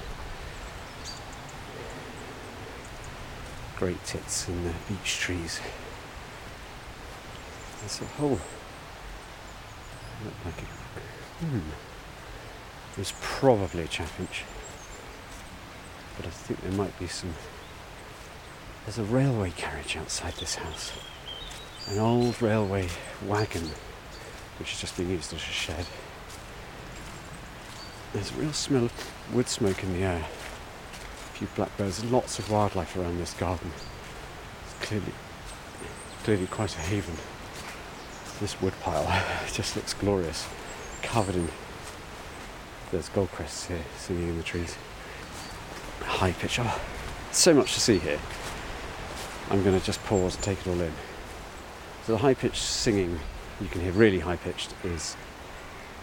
Great 3.82 4.04
tits 4.06 4.48
and 4.48 4.65
the 4.65 4.74
beech 4.88 5.17
trees. 5.17 5.60
There's 7.80 8.00
a 8.00 8.06
hole. 8.06 8.39
Look 10.24 10.34
like 10.46 10.62
a. 10.62 11.46
Hmm. 11.46 11.60
There's 12.96 13.13
probably 13.20 13.82
a 13.82 13.88
chaffinch, 13.88 14.44
but 16.15 16.28
I 16.28 16.30
think 16.30 16.62
there 16.62 16.72
might 16.72 16.98
be 17.00 17.08
some. 17.08 17.34
There's 18.86 19.00
a 19.00 19.04
railway 19.04 19.50
carriage 19.50 19.98
outside 19.98 20.36
this 20.36 20.56
house 20.56 20.91
an 21.88 21.98
old 21.98 22.39
railway 22.41 22.88
wagon 23.26 23.70
which 24.60 24.72
has 24.72 24.80
just 24.80 24.98
been 24.98 25.10
used 25.10 25.34
as 25.34 25.39
a 25.39 25.46
shed. 25.46 25.86
There's 28.13 28.32
a 28.32 28.36
real 28.36 28.54
smell 28.54 28.86
of 28.86 29.34
wood 29.34 29.48
smoke 29.48 29.84
in 29.84 29.94
the 29.94 30.04
air. 30.04 30.26
Few 31.41 31.47
blackbirds, 31.56 32.06
lots 32.06 32.38
of 32.38 32.51
wildlife 32.51 32.95
around 32.95 33.17
this 33.17 33.34
garden. 33.34 33.71
It's 34.63 34.86
clearly, 34.86 35.12
clearly 36.23 36.45
quite 36.45 36.75
a 36.75 36.80
haven. 36.82 37.15
This 38.39 38.62
woodpile 38.62 39.08
just 39.51 39.75
looks 39.75 39.95
glorious, 39.95 40.47
covered 41.01 41.36
in. 41.36 41.49
There's 42.91 43.10
goldcrests 43.10 43.65
here 43.65 43.84
singing 43.97 44.30
in 44.30 44.38
the 44.38 44.43
trees. 44.43 44.77
High 46.01 46.34
pitch. 46.34 46.60
Oh, 46.60 46.80
so 47.32 47.56
much 47.56 47.73
to 47.73 47.80
see 47.80 47.97
here. 47.97 48.19
I'm 49.49 49.63
going 49.63 49.80
to 49.80 49.84
just 49.84 50.04
pause 50.04 50.36
and 50.36 50.43
take 50.43 50.62
it 50.62 50.67
all 50.67 50.80
in. 50.80 50.93
So 52.06 52.12
the 52.12 52.19
high 52.19 52.36
pitched 52.36 52.62
singing 52.62 53.19
you 53.60 53.67
can 53.67 53.82
hear 53.82 53.93
really 53.93 54.19
high 54.19 54.36
pitched 54.36 54.75
is 54.84 55.15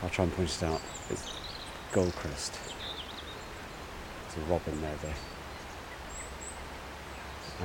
I'll 0.02 0.10
try 0.10 0.24
and 0.24 0.34
point 0.34 0.50
it 0.50 0.64
out. 0.64 0.80
It's 1.10 1.32
Goldcrest. 1.92 2.77
A 4.36 4.50
robin 4.50 4.80
there 4.82 4.94
though. 5.02 5.14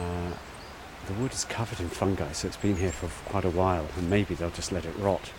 Uh, 0.02 0.32
the 1.08 1.13
wood 1.13 1.34
is 1.34 1.45
covered 1.45 1.80
in 1.80 1.89
fungi, 1.89 2.32
so 2.32 2.47
it's 2.47 2.58
been 2.58 2.78
here 2.78 2.91
for 2.91 3.08
quite 3.30 3.45
a 3.45 3.49
while, 3.49 3.86
and 3.97 4.10
maybe 4.10 4.34
they'll 4.34 4.49
just 4.49 4.71
let 4.71 4.86
it 4.86 4.95
rot, 4.97 5.32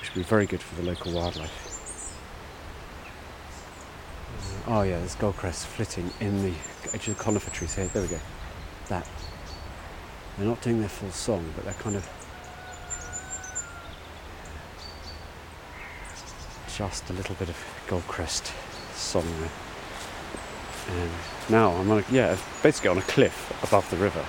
which 0.00 0.14
would 0.14 0.20
be 0.20 0.22
very 0.22 0.46
good 0.46 0.62
for 0.62 0.80
the 0.80 0.88
local 0.88 1.12
wildlife. 1.12 1.72
Uh, 4.66 4.78
oh 4.78 4.82
yeah, 4.82 4.98
there's 4.98 5.16
goldcrest 5.16 5.66
flitting 5.66 6.10
in 6.20 6.42
the 6.42 6.54
edge 6.94 7.08
of 7.08 7.18
the 7.18 7.22
conifer 7.22 7.50
trees 7.50 7.74
here. 7.74 7.88
There 7.88 8.02
we 8.02 8.08
go. 8.08 8.20
That 8.88 9.06
they're 10.38 10.46
not 10.46 10.62
doing 10.62 10.80
their 10.80 10.88
full 10.88 11.10
song, 11.10 11.52
but 11.56 11.64
they're 11.64 11.74
kind 11.74 11.96
of 11.96 12.08
just 16.74 17.08
a 17.10 17.12
little 17.12 17.34
bit 17.36 17.48
of 17.48 17.56
Goldcrest 17.86 18.52
song 18.94 19.26
there. 19.40 19.63
And 20.88 21.10
now 21.48 21.72
I'm 21.72 21.90
on 21.90 21.98
a, 22.00 22.04
yeah, 22.10 22.36
basically 22.62 22.90
on 22.90 22.98
a 22.98 23.02
cliff 23.02 23.52
above 23.62 23.88
the 23.90 23.96
river. 23.96 24.24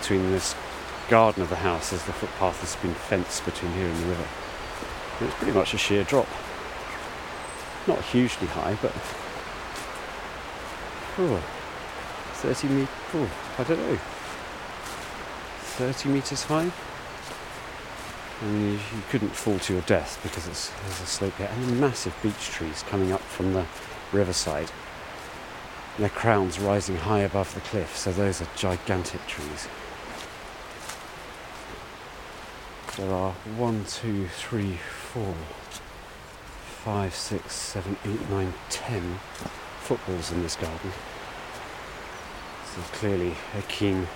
Between 0.00 0.30
this 0.30 0.54
garden 1.08 1.42
of 1.42 1.48
the 1.48 1.56
house, 1.56 1.90
there's 1.90 2.04
the 2.04 2.12
footpath 2.12 2.60
that's 2.60 2.76
been 2.76 2.94
fenced 2.94 3.44
between 3.44 3.72
here 3.72 3.86
and 3.86 3.96
the 3.96 4.06
river. 4.06 4.26
And 5.20 5.28
it's 5.28 5.38
pretty 5.38 5.52
much 5.52 5.74
a 5.74 5.78
sheer 5.78 6.04
drop. 6.04 6.28
Not 7.86 8.02
hugely 8.02 8.46
high, 8.48 8.76
but 8.82 8.92
oh, 11.18 11.42
30 12.34 12.68
metres, 12.68 12.88
oh, 13.14 13.30
I 13.58 13.64
don't 13.64 13.80
know, 13.80 13.98
30 15.78 16.08
metres 16.10 16.44
high. 16.44 16.70
Mean, 18.42 18.64
you, 18.64 18.72
you, 18.72 19.02
couldn't 19.10 19.30
fall 19.30 19.58
to 19.58 19.72
your 19.72 19.82
death 19.82 20.20
because 20.22 20.46
it's, 20.46 20.70
there's 20.82 21.00
a 21.00 21.06
slope 21.06 21.34
here. 21.38 21.50
And 21.50 21.80
massive 21.80 22.14
beech 22.22 22.50
trees 22.50 22.84
coming 22.88 23.10
up 23.10 23.20
from 23.20 23.52
the 23.52 23.66
riverside. 24.12 24.70
And 25.96 26.04
their 26.04 26.10
crowns 26.10 26.58
rising 26.58 26.96
high 26.96 27.20
above 27.20 27.54
the 27.54 27.60
cliff, 27.60 27.96
so 27.96 28.12
those 28.12 28.40
are 28.40 28.48
gigantic 28.56 29.26
trees. 29.26 29.68
There 32.96 33.12
are 33.12 33.32
one, 33.56 33.84
two, 33.84 34.28
three, 34.28 34.78
four, 35.12 35.34
five, 36.84 37.14
six, 37.14 37.52
seven, 37.52 37.96
eight, 38.04 38.28
nine, 38.30 38.54
ten 38.70 39.20
footballs 39.80 40.32
in 40.32 40.42
this 40.42 40.56
garden. 40.56 40.92
So 42.74 42.82
clearly 42.92 43.34
a 43.56 43.62
keen 43.62 44.06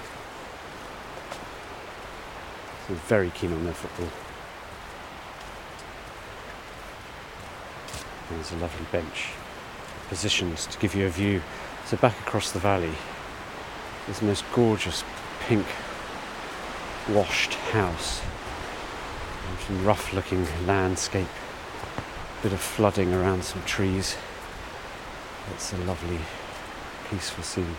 very 3.08 3.30
keen 3.30 3.52
on 3.52 3.64
their 3.64 3.74
football. 3.74 4.08
there's 8.30 8.52
a 8.52 8.56
lovely 8.56 8.86
bench 8.90 9.28
positioned 10.12 10.58
to 10.58 10.78
give 10.78 10.94
you 10.94 11.06
a 11.06 11.08
view. 11.08 11.40
So 11.86 11.96
back 11.96 12.20
across 12.20 12.52
the 12.52 12.58
valley, 12.58 12.92
there's 14.04 14.18
the 14.18 14.26
most 14.26 14.44
gorgeous 14.52 15.04
pink 15.40 15.64
washed 17.08 17.54
house. 17.72 18.20
and 19.48 19.58
Some 19.60 19.86
rough 19.86 20.12
looking 20.12 20.46
landscape, 20.66 21.32
bit 22.42 22.52
of 22.52 22.60
flooding 22.60 23.14
around 23.14 23.42
some 23.42 23.62
trees. 23.62 24.18
It's 25.54 25.72
a 25.72 25.78
lovely, 25.78 26.20
peaceful 27.08 27.42
scene. 27.42 27.74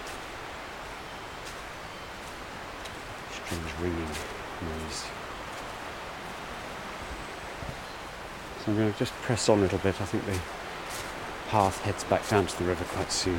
Strange 3.32 3.74
ringing 3.80 4.08
noise. 4.08 5.06
So 8.58 8.72
I'm 8.72 8.76
going 8.76 8.92
to 8.92 8.98
just 8.98 9.14
press 9.22 9.50
on 9.50 9.60
a 9.60 9.62
little 9.62 9.78
bit. 9.78 10.02
I 10.02 10.06
think 10.06 10.26
the 10.26 10.40
path 11.54 11.82
heads 11.82 12.04
back 12.06 12.28
down 12.28 12.48
to 12.48 12.58
the 12.58 12.64
river 12.64 12.84
quite 12.84 13.12
soon. 13.12 13.38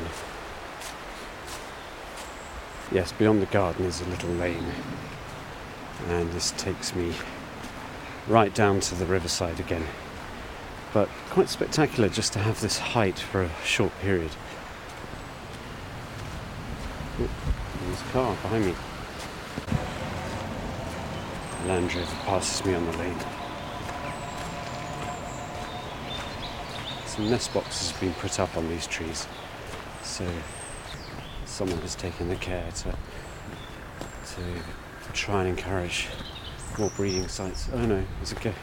Yes, 2.89 3.11
beyond 3.11 3.41
the 3.41 3.45
garden 3.47 3.83
is 3.83 3.99
a 3.99 4.05
little 4.05 4.29
lane, 4.29 4.71
and 6.07 6.31
this 6.31 6.51
takes 6.51 6.95
me 6.95 7.11
right 8.29 8.53
down 8.55 8.79
to 8.79 8.95
the 8.95 9.05
riverside 9.05 9.59
again. 9.59 9.85
But 10.93 11.09
quite 11.29 11.49
spectacular 11.49 12.07
just 12.07 12.31
to 12.31 12.39
have 12.39 12.61
this 12.61 12.77
height 12.79 13.19
for 13.19 13.41
a 13.41 13.51
short 13.65 13.91
period. 13.99 14.31
Oh, 17.19 17.29
there's 17.85 18.01
a 18.01 18.05
car 18.13 18.31
behind 18.43 18.65
me. 18.67 18.75
Land 21.67 21.93
Rover 21.93 22.15
passes 22.23 22.65
me 22.65 22.75
on 22.75 22.85
the 22.85 22.97
lane. 22.97 23.44
Some 27.15 27.29
nest 27.29 27.53
boxes 27.53 27.91
have 27.91 28.01
been 28.01 28.13
put 28.15 28.39
up 28.41 28.57
on 28.57 28.67
these 28.67 28.87
trees, 28.87 29.25
so 30.03 30.27
someone 31.45 31.79
has 31.79 31.95
taken 31.95 32.27
the 32.27 32.35
care 32.35 32.69
to 32.71 32.95
to 34.35 34.41
try 35.13 35.41
and 35.45 35.57
encourage 35.57 36.09
more 36.77 36.91
breeding 36.97 37.27
sites. 37.29 37.69
Oh 37.71 37.85
no, 37.85 38.03
there's 38.17 38.33
a 38.33 38.35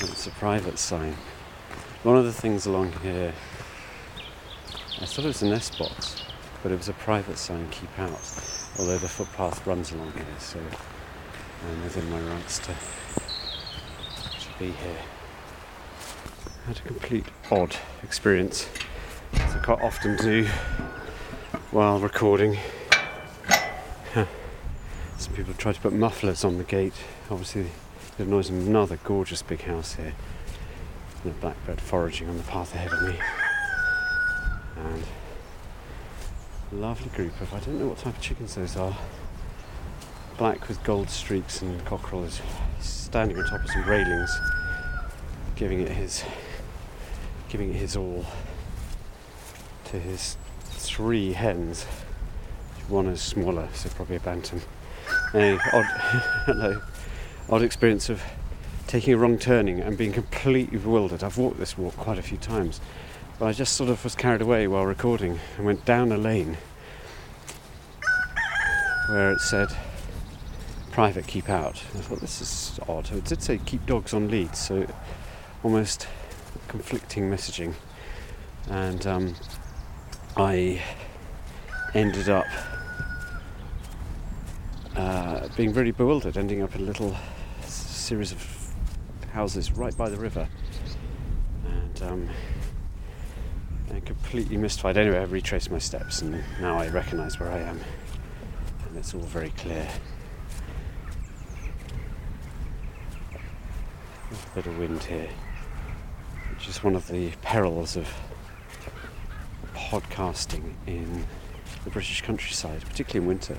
it's 0.00 0.26
a 0.28 0.30
private 0.30 0.78
sign. 0.78 1.16
One 2.04 2.16
of 2.16 2.24
the 2.24 2.32
things 2.32 2.66
along 2.66 2.92
here, 3.02 3.32
I 5.00 5.06
thought 5.06 5.24
it 5.24 5.28
was 5.28 5.42
a 5.42 5.48
nest 5.48 5.76
box, 5.76 6.22
but 6.62 6.70
it 6.70 6.76
was 6.76 6.88
a 6.88 6.92
private 6.92 7.36
sign, 7.36 7.68
keep 7.70 7.98
out 7.98 8.20
although 8.78 8.98
the 8.98 9.08
footpath 9.08 9.66
runs 9.66 9.92
along 9.92 10.12
here, 10.12 10.26
so 10.38 10.58
I'm 11.68 11.82
within 11.82 12.10
my 12.10 12.20
rights 12.20 12.58
to, 12.60 12.66
to 12.66 14.58
be 14.58 14.70
here. 14.70 15.00
Had 16.66 16.78
a 16.78 16.82
complete 16.82 17.26
odd 17.50 17.76
experience, 18.02 18.68
as 19.34 19.54
I 19.54 19.58
quite 19.58 19.82
often 19.82 20.16
do 20.16 20.46
while 21.70 21.98
recording. 21.98 22.56
Some 25.18 25.34
people 25.34 25.54
tried 25.54 25.74
to 25.74 25.80
put 25.80 25.92
mufflers 25.92 26.44
on 26.44 26.58
the 26.58 26.64
gate. 26.64 26.94
Obviously, 27.30 27.66
the 28.16 28.24
noise 28.24 28.48
of 28.48 28.56
another 28.56 28.98
gorgeous 29.04 29.42
big 29.42 29.62
house 29.62 29.94
here. 29.94 30.14
And 31.22 31.32
a 31.32 31.36
blackbird 31.36 31.80
foraging 31.80 32.28
on 32.28 32.36
the 32.36 32.42
path 32.44 32.74
ahead 32.74 32.92
of 32.92 33.02
me. 33.02 33.16
And 34.76 35.04
a 36.72 36.74
lovely 36.74 37.10
group 37.10 37.40
of, 37.40 37.52
I 37.52 37.60
don't 37.60 37.78
know 37.78 37.88
what 37.88 37.98
type 37.98 38.16
of 38.16 38.22
chickens 38.22 38.54
those 38.54 38.76
are. 38.76 38.96
Black 40.38 40.66
with 40.68 40.82
gold 40.82 41.10
streaks 41.10 41.62
and 41.62 41.84
cockerel 41.84 42.24
is 42.24 42.40
standing 42.80 43.38
on 43.38 43.44
top 43.44 43.62
of 43.62 43.70
some 43.70 43.84
railings, 43.84 44.30
giving 45.56 45.80
it 45.80 45.88
his, 45.88 46.24
giving 47.54 47.70
it 47.70 47.76
his 47.76 47.96
all 47.96 48.26
to 49.84 49.96
his 49.96 50.36
three 50.70 51.32
hens. 51.34 51.84
One 52.88 53.06
is 53.06 53.22
smaller, 53.22 53.68
so 53.72 53.90
probably 53.90 54.16
a 54.16 54.20
bantam. 54.20 54.60
Anyway, 55.32 55.62
odd, 55.72 55.84
hello, 56.46 56.82
odd 57.48 57.62
experience 57.62 58.10
of 58.10 58.20
taking 58.88 59.14
a 59.14 59.16
wrong 59.16 59.38
turning 59.38 59.78
and 59.78 59.96
being 59.96 60.10
completely 60.10 60.78
bewildered. 60.78 61.22
I've 61.22 61.38
walked 61.38 61.60
this 61.60 61.78
walk 61.78 61.96
quite 61.96 62.18
a 62.18 62.22
few 62.22 62.38
times, 62.38 62.80
but 63.38 63.46
I 63.46 63.52
just 63.52 63.74
sort 63.74 63.88
of 63.88 64.02
was 64.02 64.16
carried 64.16 64.42
away 64.42 64.66
while 64.66 64.84
recording 64.84 65.38
and 65.56 65.64
went 65.64 65.84
down 65.84 66.10
a 66.10 66.18
lane 66.18 66.56
where 69.10 69.30
it 69.30 69.38
said 69.38 69.68
private 70.90 71.28
keep 71.28 71.48
out. 71.48 71.76
I 71.76 71.98
thought 71.98 72.20
this 72.20 72.40
is 72.40 72.80
odd. 72.88 73.12
It 73.12 73.26
did 73.26 73.44
say 73.44 73.58
keep 73.58 73.86
dogs 73.86 74.12
on 74.12 74.28
leads, 74.28 74.58
so 74.58 74.88
almost 75.62 76.08
conflicting 76.68 77.30
messaging. 77.30 77.74
And 78.70 79.06
um, 79.06 79.34
I 80.36 80.82
ended 81.94 82.28
up 82.28 82.46
uh, 84.96 85.48
being 85.56 85.72
very 85.72 85.90
bewildered, 85.90 86.36
ending 86.36 86.62
up 86.62 86.74
in 86.74 86.82
a 86.82 86.84
little 86.84 87.16
series 87.62 88.32
of 88.32 88.74
houses 89.32 89.72
right 89.72 89.96
by 89.96 90.08
the 90.08 90.16
river, 90.16 90.48
and, 91.66 92.02
um, 92.02 92.30
completely 94.04 94.56
mystified. 94.56 94.96
Anyway, 94.96 95.18
I 95.18 95.24
retraced 95.24 95.70
my 95.70 95.78
steps, 95.78 96.22
and 96.22 96.42
now 96.60 96.78
I 96.78 96.88
recognise 96.88 97.38
where 97.40 97.50
I 97.50 97.60
am, 97.60 97.80
and 98.86 98.96
it's 98.96 99.14
all 99.14 99.20
very 99.20 99.50
clear. 99.50 99.88
a 104.32 104.54
bit 104.54 104.66
of 104.66 104.78
wind 104.78 105.02
here, 105.04 105.28
which 106.64 106.76
is 106.76 106.82
one 106.82 106.96
of 106.96 107.06
the 107.08 107.30
perils 107.42 107.94
of 107.94 108.08
podcasting 109.74 110.72
in 110.86 111.26
the 111.84 111.90
British 111.90 112.22
countryside, 112.22 112.80
particularly 112.80 113.22
in 113.22 113.26
winter. 113.26 113.58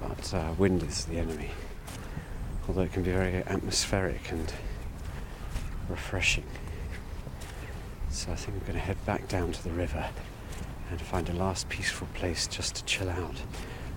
But 0.00 0.32
uh, 0.32 0.54
wind 0.56 0.82
is 0.82 1.04
the 1.04 1.18
enemy, 1.18 1.50
although 2.66 2.80
it 2.80 2.94
can 2.94 3.02
be 3.02 3.10
very 3.10 3.34
atmospheric 3.44 4.30
and 4.30 4.50
refreshing. 5.90 6.46
So 8.08 8.32
I 8.32 8.34
think 8.34 8.56
I'm 8.56 8.60
going 8.60 8.72
to 8.72 8.78
head 8.78 9.04
back 9.04 9.28
down 9.28 9.52
to 9.52 9.62
the 9.62 9.68
river 9.68 10.08
and 10.90 11.02
find 11.02 11.28
a 11.28 11.34
last 11.34 11.68
peaceful 11.68 12.08
place 12.14 12.46
just 12.46 12.76
to 12.76 12.84
chill 12.86 13.10
out. 13.10 13.42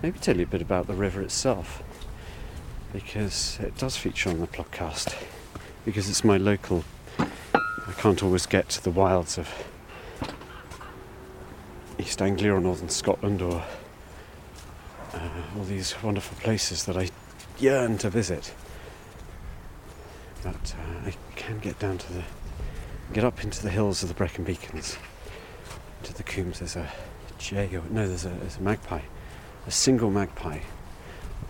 Maybe 0.01 0.19
tell 0.19 0.35
you 0.35 0.43
a 0.43 0.47
bit 0.47 0.61
about 0.61 0.87
the 0.87 0.93
river 0.93 1.21
itself, 1.21 1.81
because 2.91 3.59
it 3.61 3.77
does 3.77 3.95
feature 3.95 4.29
on 4.29 4.41
the 4.41 4.47
podcast, 4.47 5.15
because 5.85 6.09
it's 6.09 6.25
my 6.25 6.35
local. 6.35 6.83
I 7.87 7.91
can't 7.93 8.23
always 8.23 8.45
get 8.45 8.69
to 8.69 8.83
the 8.83 8.91
wilds 8.91 9.37
of 9.37 9.49
East 11.99 12.21
Anglia 12.21 12.53
or 12.53 12.61
Northern 12.61 12.89
Scotland 12.89 13.41
or 13.41 13.63
uh, 15.13 15.29
all 15.57 15.63
these 15.65 15.93
wonderful 16.01 16.37
places 16.37 16.85
that 16.85 16.97
I 16.97 17.09
yearn 17.59 17.97
to 17.99 18.09
visit. 18.09 18.53
But 20.43 20.75
uh, 20.77 21.07
I 21.07 21.13
can 21.35 21.59
get 21.59 21.77
down 21.79 21.97
to 21.97 22.13
the, 22.13 22.23
get 23.13 23.23
up 23.23 23.43
into 23.43 23.61
the 23.61 23.69
hills 23.69 24.01
of 24.01 24.09
the 24.09 24.15
Brecon 24.15 24.43
Beacons. 24.43 24.97
To 26.03 26.13
the 26.13 26.23
Coombs, 26.23 26.59
there's 26.59 26.75
a 26.75 26.89
jay, 27.37 27.69
or 27.75 27.83
no, 27.89 28.07
there's 28.07 28.25
a, 28.25 28.29
there's 28.29 28.57
a 28.57 28.61
magpie, 28.61 29.01
a 29.67 29.71
single 29.71 30.09
magpie. 30.09 30.59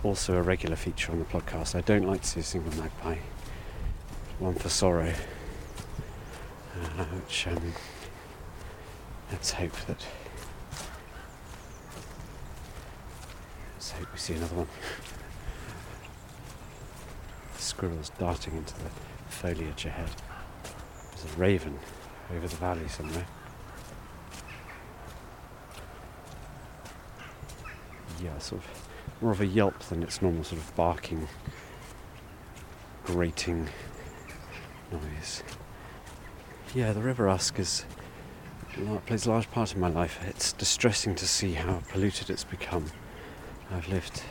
Also 0.02 0.36
a 0.36 0.42
regular 0.42 0.76
feature 0.76 1.12
on 1.12 1.18
the 1.18 1.24
podcast. 1.24 1.74
I 1.74 1.80
don't 1.80 2.06
like 2.06 2.22
to 2.22 2.28
see 2.28 2.40
a 2.40 2.44
single 2.44 2.74
magpie. 2.76 3.16
One 4.38 4.54
for 4.54 4.68
sorrow, 4.68 5.12
uh, 6.80 7.04
which 7.04 7.46
um, 7.46 7.72
let's 9.30 9.52
hope 9.52 9.76
that 9.86 10.06
Let's 13.84 13.92
hope 13.98 14.12
we 14.14 14.18
see 14.18 14.32
another 14.32 14.54
one. 14.54 14.68
The 17.54 17.60
Squirrels 17.60 18.10
darting 18.18 18.56
into 18.56 18.72
the 18.76 18.88
foliage 19.28 19.84
ahead. 19.84 20.08
There's 21.10 21.36
a 21.36 21.38
raven 21.38 21.78
over 22.34 22.48
the 22.48 22.56
valley 22.56 22.88
somewhere. 22.88 23.26
Yeah, 28.22 28.38
sort 28.38 28.62
of 28.62 28.88
more 29.20 29.32
of 29.32 29.42
a 29.42 29.46
yelp 29.46 29.78
than 29.80 30.02
its 30.02 30.22
normal 30.22 30.44
sort 30.44 30.62
of 30.62 30.74
barking, 30.76 31.28
grating 33.04 33.68
noise. 34.90 35.42
Yeah, 36.74 36.92
the 36.92 37.02
River 37.02 37.28
Usk 37.28 37.60
is 37.60 37.84
plays 39.06 39.26
a 39.26 39.30
large 39.30 39.48
part 39.52 39.72
in 39.72 39.80
my 39.80 39.88
life. 39.88 40.18
It's 40.26 40.52
distressing 40.52 41.14
to 41.14 41.28
see 41.28 41.52
how 41.52 41.80
polluted 41.90 42.30
it's 42.30 42.42
become. 42.42 42.86
I've 43.70 43.86
lived 43.88 44.24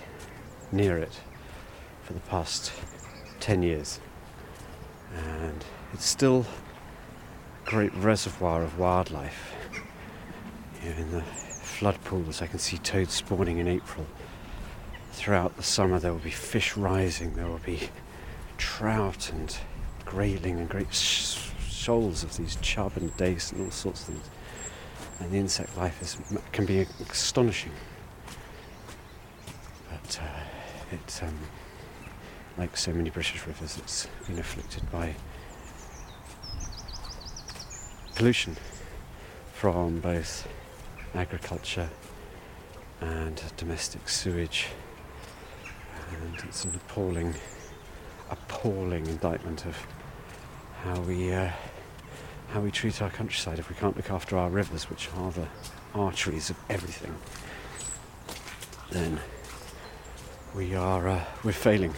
near 0.70 0.98
it 0.98 1.22
for 2.02 2.12
the 2.12 2.20
past 2.20 2.74
10 3.40 3.64
years 3.64 4.02
and 5.16 5.64
it's 5.94 6.06
still 6.06 6.46
a 7.66 7.70
great 7.70 7.94
reservoir 7.96 8.62
of 8.62 8.78
wildlife. 8.78 9.54
Know, 10.84 10.92
in 10.98 11.12
the 11.12 11.22
flood 11.22 11.98
pools, 12.04 12.42
I 12.42 12.48
can 12.48 12.60
see 12.60 12.78
toads 12.78 13.14
spawning 13.14 13.60
in 13.60 13.70
April. 13.70 14.06
Throughout 15.14 15.56
the 15.56 15.64
summer, 15.64 15.98
there 15.98 16.12
will 16.12 16.20
be 16.20 16.30
fish 16.30 16.76
rising, 16.76 17.36
there 17.36 17.48
will 17.48 17.60
be 17.60 17.88
trout 18.58 19.32
and 19.32 19.58
grayling 20.04 20.60
and 20.60 20.68
great 20.68 20.94
sh- 20.94 21.43
shoals 21.84 22.24
of 22.24 22.36
these 22.38 22.56
chub 22.62 22.94
and 22.96 23.16
dace 23.18 23.52
and 23.52 23.66
all 23.66 23.72
sorts 23.72 24.08
of 24.08 24.16
things. 24.16 24.30
And 25.20 25.32
the 25.32 25.38
insect 25.38 25.78
life 25.78 26.02
is, 26.02 26.18
can 26.52 26.66
be 26.66 26.88
astonishing 27.10 27.72
but 30.04 30.20
uh, 30.22 30.44
it's 30.92 31.22
um, 31.22 31.38
like 32.58 32.76
so 32.78 32.92
many 32.94 33.10
British 33.10 33.46
rivers, 33.46 33.78
it's 33.78 34.08
been 34.28 34.40
afflicted 34.40 34.90
by 34.92 35.16
pollution 38.16 38.56
from 39.54 40.00
both 40.00 40.48
agriculture 41.16 41.90
and 43.02 43.42
domestic 43.58 44.08
sewage, 44.08 44.68
and 46.12 46.36
it's 46.44 46.64
an 46.66 46.74
appalling, 46.76 47.34
appalling 48.30 49.06
indictment 49.08 49.66
of 49.66 49.76
how 50.84 51.00
we 51.02 51.34
uh, 51.34 51.50
how 52.50 52.62
we 52.62 52.72
treat 52.72 53.02
our 53.02 53.10
countryside 53.10 53.60
if 53.60 53.70
we 53.70 53.76
can't 53.76 53.96
look 53.96 54.10
after 54.10 54.38
our 54.38 54.50
rivers, 54.50 54.90
which 54.90 55.10
are 55.18 55.32
the 55.32 55.48
arteries 55.94 56.50
of 56.50 56.58
everything. 56.70 57.16
Then 58.92 59.20
we 60.56 60.76
are 60.76 61.08
uh, 61.08 61.24
we're 61.44 61.52
failing, 61.52 61.94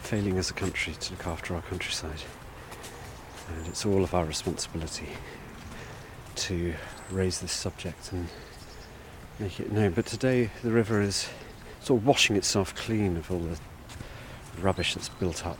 failing 0.00 0.36
as 0.38 0.50
a 0.50 0.54
country 0.54 0.94
to 0.94 1.12
look 1.12 1.26
after 1.26 1.54
our 1.54 1.62
countryside, 1.62 2.22
and 3.48 3.66
it's 3.68 3.86
all 3.86 4.02
of 4.02 4.14
our 4.14 4.24
responsibility 4.24 5.08
to 6.34 6.74
raise 7.10 7.40
this 7.40 7.52
subject 7.52 8.12
and 8.12 8.28
make 9.38 9.60
it 9.60 9.70
known. 9.70 9.92
But 9.92 10.06
today 10.06 10.50
the 10.62 10.72
river 10.72 11.00
is 11.00 11.28
sort 11.80 12.00
of 12.00 12.06
washing 12.06 12.36
itself 12.36 12.74
clean 12.74 13.16
of 13.16 13.30
all 13.30 13.38
the 13.38 13.58
rubbish 14.60 14.94
that's 14.94 15.08
built 15.08 15.46
up, 15.46 15.58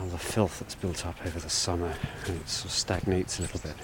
all 0.00 0.06
the 0.06 0.18
filth 0.18 0.60
that's 0.60 0.74
built 0.74 1.06
up 1.06 1.16
over 1.26 1.38
the 1.38 1.50
summer, 1.50 1.94
and 2.26 2.36
it 2.36 2.48
sort 2.48 2.66
of 2.66 2.70
stagnates 2.72 3.38
a 3.38 3.42
little 3.42 3.60
bit. 3.60 3.76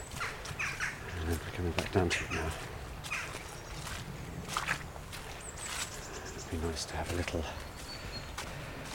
And 1.20 1.28
we're 1.28 1.56
coming 1.56 1.72
back 1.72 1.92
down 1.92 2.08
to 2.08 2.24
it 2.24 2.32
now. 2.32 2.50
It'd 6.36 6.50
be 6.50 6.66
nice 6.66 6.84
to 6.86 6.96
have 6.96 7.12
a 7.12 7.16
little. 7.16 7.44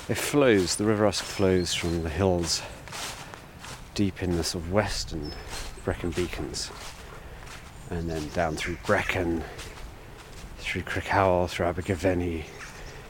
It 0.09 0.18
flows, 0.18 0.76
the 0.76 0.86
River 0.86 1.05
Usk 1.05 1.24
flows 1.24 1.74
from 1.74 2.03
the 2.03 2.09
hills 2.09 2.61
deep 3.93 4.22
in 4.22 4.38
the 4.38 4.43
sort 4.43 4.63
of 4.63 4.72
western 4.72 5.34
Brecon 5.84 6.11
Beacons 6.11 6.72
and 7.89 8.09
then 8.09 8.28
down 8.30 8.55
through 8.55 8.78
Brecon, 8.86 9.43
through 10.59 10.84
Crickhowell, 10.84 11.49
through 11.49 11.68
Abergavenny, 11.68 12.45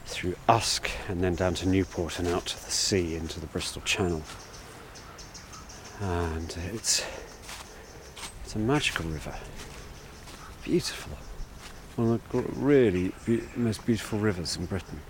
through 0.08 0.34
Usk, 0.48 0.90
and 1.08 1.22
then 1.22 1.34
down 1.34 1.54
to 1.54 1.68
Newport 1.68 2.18
and 2.18 2.26
out 2.28 2.46
to 2.46 2.64
the 2.64 2.70
sea 2.70 3.14
into 3.14 3.38
the 3.38 3.46
Bristol 3.46 3.82
Channel. 3.82 4.22
and 6.00 6.56
it's 6.72 7.04
it's 8.44 8.54
a 8.54 8.58
magical 8.58 9.04
river, 9.04 9.34
beautiful, 10.64 11.12
one 11.96 12.14
of 12.14 12.28
the 12.30 12.42
really 12.58 13.12
be- 13.26 13.42
most 13.56 13.84
beautiful 13.84 14.18
rivers 14.18 14.56
in 14.56 14.64
Britain, 14.64 15.00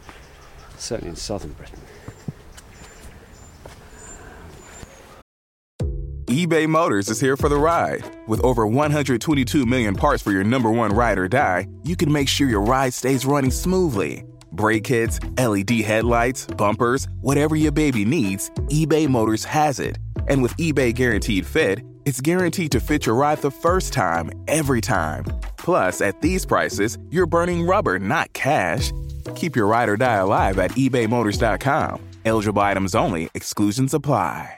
certainly 0.77 1.11
in 1.11 1.17
southern 1.17 1.53
Britain. 1.53 1.81
eBay 6.27 6.69
Motors 6.69 7.09
is 7.09 7.21
here 7.21 7.37
for 7.37 7.49
the 7.49 7.57
ride. 7.57 8.05
With 8.27 8.41
over 8.45 8.67
122 8.67 9.65
million 9.65 9.95
parts 9.95 10.23
for 10.23 10.31
your 10.31 10.45
number 10.45 10.71
one 10.71 10.93
ride 10.93 11.19
or 11.19 11.27
die, 11.27 11.67
you 11.85 11.97
can 11.97 12.13
make 12.13 12.29
sure 12.29 12.49
your 12.49 12.61
ride 12.61 12.93
stays 12.93 13.25
running 13.25 13.51
smoothly. 13.51 14.28
Brake 14.53 14.85
kits, 14.85 15.19
LED 15.39 15.71
headlights, 15.81 16.47
bumpers, 16.47 17.09
whatever 17.21 17.57
your 17.57 17.73
baby 17.73 18.05
needs, 18.05 18.51
eBay 18.69 19.09
Motors 19.09 19.45
has 19.45 19.81
it. 19.81 19.99
And 20.29 20.43
with 20.43 20.57
eBay 20.57 20.95
Guaranteed 20.95 21.47
Fit, 21.47 21.81
it's 22.05 22.21
guaranteed 22.21 22.73
to 22.73 22.81
fit 22.81 23.07
your 23.07 23.15
ride 23.15 23.39
the 23.39 23.51
first 23.51 23.93
time, 23.93 24.31
every 24.47 24.81
time. 24.81 25.25
Plus, 25.57 26.01
at 26.01 26.21
these 26.21 26.47
prices, 26.47 26.99
you're 27.11 27.27
burning 27.27 27.67
rubber, 27.67 27.99
not 27.99 28.33
cash. 28.35 28.93
Keep 29.35 29.57
your 29.57 29.67
ride 29.67 29.89
or 29.89 29.97
die 29.97 30.17
alive 30.17 30.59
at 30.59 30.73
ebaymotors.com. 30.73 32.01
Eligible 32.25 32.63
items 32.63 32.95
only, 32.95 33.31
exclusions 33.35 33.95
apply. 33.95 34.58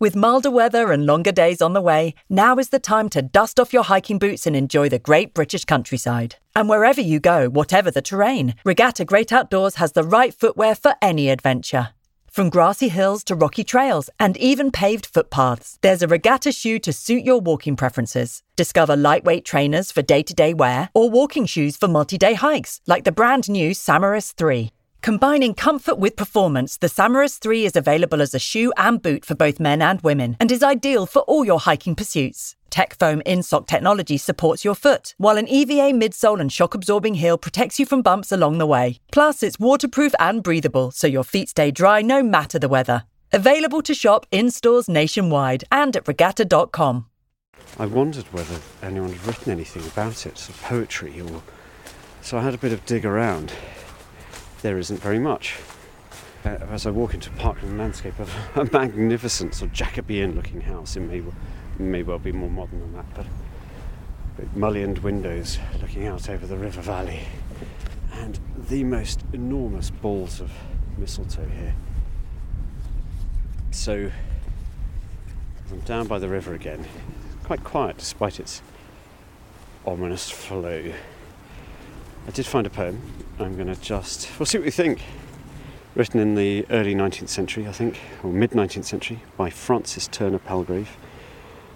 With 0.00 0.16
milder 0.16 0.50
weather 0.50 0.92
and 0.92 1.04
longer 1.04 1.30
days 1.30 1.60
on 1.60 1.74
the 1.74 1.80
way, 1.82 2.14
now 2.30 2.56
is 2.56 2.70
the 2.70 2.78
time 2.78 3.10
to 3.10 3.20
dust 3.20 3.60
off 3.60 3.74
your 3.74 3.82
hiking 3.82 4.18
boots 4.18 4.46
and 4.46 4.56
enjoy 4.56 4.88
the 4.88 4.98
great 4.98 5.34
British 5.34 5.66
countryside. 5.66 6.36
And 6.56 6.70
wherever 6.70 7.02
you 7.02 7.20
go, 7.20 7.50
whatever 7.50 7.90
the 7.90 8.00
terrain, 8.00 8.54
Regatta 8.64 9.04
Great 9.04 9.30
Outdoors 9.30 9.74
has 9.74 9.92
the 9.92 10.02
right 10.02 10.32
footwear 10.32 10.74
for 10.74 10.94
any 11.02 11.28
adventure. 11.28 11.90
From 12.30 12.48
grassy 12.48 12.88
hills 12.88 13.22
to 13.24 13.34
rocky 13.34 13.62
trails 13.62 14.08
and 14.18 14.38
even 14.38 14.70
paved 14.70 15.04
footpaths, 15.04 15.78
there's 15.82 16.00
a 16.00 16.08
regatta 16.08 16.50
shoe 16.50 16.78
to 16.78 16.94
suit 16.94 17.22
your 17.22 17.40
walking 17.42 17.76
preferences. 17.76 18.42
Discover 18.56 18.96
lightweight 18.96 19.44
trainers 19.44 19.92
for 19.92 20.00
day 20.00 20.22
to 20.22 20.32
day 20.32 20.54
wear 20.54 20.88
or 20.94 21.10
walking 21.10 21.44
shoes 21.44 21.76
for 21.76 21.88
multi 21.88 22.16
day 22.16 22.32
hikes, 22.32 22.80
like 22.86 23.04
the 23.04 23.12
brand 23.12 23.50
new 23.50 23.74
Samaris 23.74 24.32
3. 24.32 24.70
Combining 25.02 25.54
comfort 25.54 25.98
with 25.98 26.14
performance, 26.14 26.76
the 26.76 26.88
Samaris 26.88 27.38
3 27.38 27.64
is 27.64 27.74
available 27.74 28.20
as 28.20 28.34
a 28.34 28.38
shoe 28.38 28.70
and 28.76 29.00
boot 29.00 29.24
for 29.24 29.34
both 29.34 29.58
men 29.58 29.80
and 29.80 29.98
women 30.02 30.36
and 30.38 30.52
is 30.52 30.62
ideal 30.62 31.06
for 31.06 31.20
all 31.20 31.42
your 31.42 31.60
hiking 31.60 31.94
pursuits. 31.94 32.54
Tech 32.68 32.98
foam 32.98 33.22
insock 33.24 33.66
technology 33.66 34.18
supports 34.18 34.62
your 34.62 34.74
foot, 34.74 35.14
while 35.16 35.38
an 35.38 35.48
EVA 35.48 35.94
midsole 35.94 36.38
and 36.38 36.52
shock 36.52 36.74
absorbing 36.74 37.14
heel 37.14 37.38
protects 37.38 37.80
you 37.80 37.86
from 37.86 38.02
bumps 38.02 38.30
along 38.30 38.58
the 38.58 38.66
way. 38.66 38.98
Plus, 39.10 39.42
it's 39.42 39.58
waterproof 39.58 40.12
and 40.20 40.42
breathable, 40.42 40.90
so 40.90 41.06
your 41.06 41.24
feet 41.24 41.48
stay 41.48 41.70
dry 41.70 42.02
no 42.02 42.22
matter 42.22 42.58
the 42.58 42.68
weather. 42.68 43.04
Available 43.32 43.80
to 43.80 43.94
shop 43.94 44.26
in 44.30 44.50
stores 44.50 44.86
nationwide 44.86 45.64
and 45.72 45.96
at 45.96 46.06
regatta.com. 46.06 47.06
I 47.78 47.86
wondered 47.86 48.26
whether 48.34 48.60
anyone 48.82 49.14
had 49.14 49.26
written 49.26 49.50
anything 49.50 49.86
about 49.86 50.26
it, 50.26 50.46
of 50.46 50.60
poetry 50.62 51.22
or. 51.22 51.42
So 52.20 52.36
I 52.36 52.42
had 52.42 52.52
a 52.52 52.58
bit 52.58 52.72
of 52.72 52.84
dig 52.84 53.06
around. 53.06 53.50
There 54.62 54.78
isn't 54.78 55.00
very 55.00 55.18
much. 55.18 55.56
Uh, 56.44 56.50
as 56.70 56.86
I 56.86 56.90
walk 56.90 57.14
into 57.14 57.30
Parkland 57.30 57.78
landscape 57.78 58.18
of 58.18 58.32
a 58.56 58.64
magnificent 58.72 59.54
sort 59.54 59.70
of 59.70 59.76
Jacobean 59.76 60.34
looking 60.34 60.60
house, 60.60 60.96
it 60.96 61.00
may, 61.00 61.20
well- 61.20 61.34
may 61.78 62.02
well 62.02 62.18
be 62.18 62.32
more 62.32 62.50
modern 62.50 62.80
than 62.80 62.92
that, 62.94 63.06
but 63.14 63.26
mullioned 64.56 64.98
windows 64.98 65.58
looking 65.80 66.06
out 66.06 66.28
over 66.28 66.46
the 66.46 66.56
river 66.56 66.80
valley 66.80 67.20
and 68.12 68.38
the 68.68 68.84
most 68.84 69.24
enormous 69.32 69.90
balls 69.90 70.40
of 70.40 70.50
mistletoe 70.98 71.46
here. 71.46 71.74
So 73.70 74.10
I'm 75.70 75.80
down 75.80 76.06
by 76.06 76.18
the 76.18 76.28
river 76.28 76.54
again, 76.54 76.86
quite 77.44 77.62
quiet 77.64 77.98
despite 77.98 78.40
its 78.40 78.62
ominous 79.86 80.28
flow. 80.30 80.92
I 82.30 82.32
did 82.32 82.46
find 82.46 82.64
a 82.64 82.70
poem. 82.70 83.02
I'm 83.40 83.56
going 83.56 83.66
to 83.66 83.80
just, 83.80 84.30
we'll 84.38 84.46
see 84.46 84.56
what 84.56 84.64
we 84.64 84.70
think. 84.70 85.02
Written 85.96 86.20
in 86.20 86.36
the 86.36 86.64
early 86.70 86.94
19th 86.94 87.28
century, 87.28 87.66
I 87.66 87.72
think, 87.72 87.98
or 88.22 88.32
mid 88.32 88.52
19th 88.52 88.84
century, 88.84 89.18
by 89.36 89.50
Francis 89.50 90.06
Turner 90.06 90.38
Palgrave. 90.38 90.96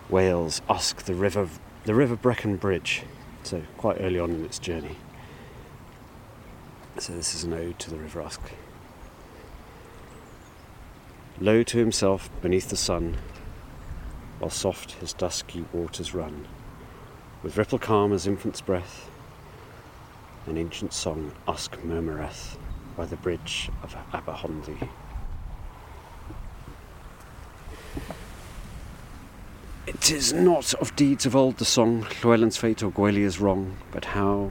Wales, 0.08 0.62
Usk, 0.68 1.06
the 1.06 1.14
river, 1.16 1.48
the 1.86 1.94
River 1.96 2.14
Brecon 2.14 2.54
Bridge. 2.54 3.02
So 3.42 3.62
quite 3.78 3.96
early 3.98 4.20
on 4.20 4.30
in 4.30 4.44
its 4.44 4.60
journey. 4.60 4.94
So 6.98 7.14
this 7.14 7.34
is 7.34 7.42
an 7.42 7.52
ode 7.52 7.80
to 7.80 7.90
the 7.90 7.96
River 7.96 8.22
Usk. 8.22 8.40
Low 11.40 11.64
to 11.64 11.78
himself 11.78 12.30
beneath 12.42 12.68
the 12.68 12.76
sun, 12.76 13.16
while 14.38 14.50
soft 14.50 14.92
his 14.92 15.12
dusky 15.12 15.64
waters 15.72 16.14
run, 16.14 16.46
with 17.42 17.56
ripple 17.56 17.80
calm 17.80 18.12
as 18.12 18.28
infant's 18.28 18.60
breath, 18.60 19.10
an 20.46 20.58
ancient 20.58 20.92
song 20.92 21.32
Usk 21.48 21.76
murmureth 21.84 22.58
by 22.96 23.06
the 23.06 23.16
bridge 23.16 23.70
of 23.82 23.96
Aberhonddu. 24.12 24.88
It 29.86 30.10
is 30.10 30.32
not 30.32 30.74
of 30.74 30.94
deeds 30.96 31.24
of 31.26 31.34
old 31.34 31.58
the 31.58 31.64
song, 31.64 32.06
Llewellyn's 32.22 32.56
fate 32.56 32.82
or 32.82 32.90
Gwalia's 32.90 33.38
wrong, 33.38 33.76
but 33.90 34.06
how 34.06 34.50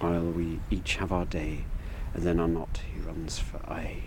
while 0.00 0.24
we 0.24 0.60
each 0.70 0.96
have 0.96 1.12
our 1.12 1.24
day, 1.24 1.64
and 2.14 2.22
then 2.22 2.40
are 2.40 2.48
not, 2.48 2.80
he 2.92 3.00
runs 3.00 3.38
for 3.38 3.58
aye. 3.68 4.02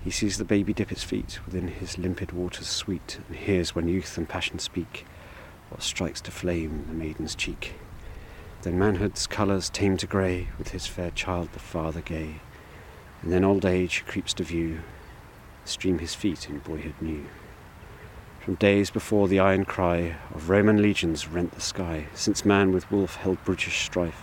He 0.00 0.10
sees 0.10 0.38
the 0.38 0.44
baby 0.44 0.72
dip 0.72 0.92
its 0.92 1.02
feet 1.02 1.40
within 1.44 1.68
his 1.68 1.98
limpid 1.98 2.32
waters 2.32 2.66
sweet, 2.66 3.18
and 3.26 3.36
hears 3.36 3.74
when 3.74 3.88
youth 3.88 4.16
and 4.16 4.28
passion 4.28 4.58
speak 4.58 5.06
what 5.70 5.82
strikes 5.82 6.20
to 6.22 6.30
flame 6.30 6.84
the 6.88 6.94
maiden's 6.94 7.34
cheek. 7.34 7.74
Then 8.68 8.78
manhood's 8.78 9.26
colours 9.26 9.70
tame 9.70 9.96
to 9.96 10.06
grey, 10.06 10.48
with 10.58 10.72
his 10.72 10.86
fair 10.86 11.10
child 11.10 11.52
the 11.52 11.58
father 11.58 12.02
gay, 12.02 12.42
and 13.22 13.32
then 13.32 13.42
old 13.42 13.64
age 13.64 14.04
creeps 14.06 14.34
to 14.34 14.44
view, 14.44 14.82
stream 15.64 16.00
his 16.00 16.14
feet 16.14 16.50
in 16.50 16.58
boyhood 16.58 16.96
new. 17.00 17.24
From 18.40 18.56
days 18.56 18.90
before 18.90 19.26
the 19.26 19.38
iron 19.38 19.64
cry 19.64 20.16
of 20.34 20.50
Roman 20.50 20.82
legions 20.82 21.28
rent 21.28 21.52
the 21.52 21.62
sky, 21.62 22.08
since 22.12 22.44
man 22.44 22.70
with 22.70 22.90
wolf 22.92 23.16
held 23.16 23.42
brutish 23.42 23.86
strife, 23.86 24.20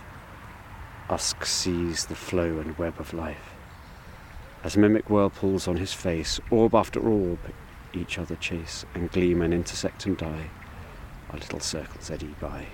Usk 1.10 1.44
sees 1.44 2.06
the 2.06 2.14
flow 2.14 2.60
and 2.60 2.78
web 2.78 3.00
of 3.00 3.16
life. 3.16 3.56
As 4.64 4.78
mimic 4.78 5.10
whirlpools 5.10 5.68
on 5.68 5.78
his 5.78 5.94
face, 5.94 6.40
orb 6.52 6.76
after 6.76 7.00
orb, 7.00 7.40
each 7.96 8.20
other 8.20 8.36
chase, 8.36 8.86
and 8.94 9.12
gleam 9.12 9.42
and 9.42 9.56
intersect 9.56 10.06
and 10.06 10.16
die, 10.16 10.52
our 11.32 11.40
little 11.40 11.60
circles 11.60 12.12
eddy 12.12 12.36
by. 12.40 12.68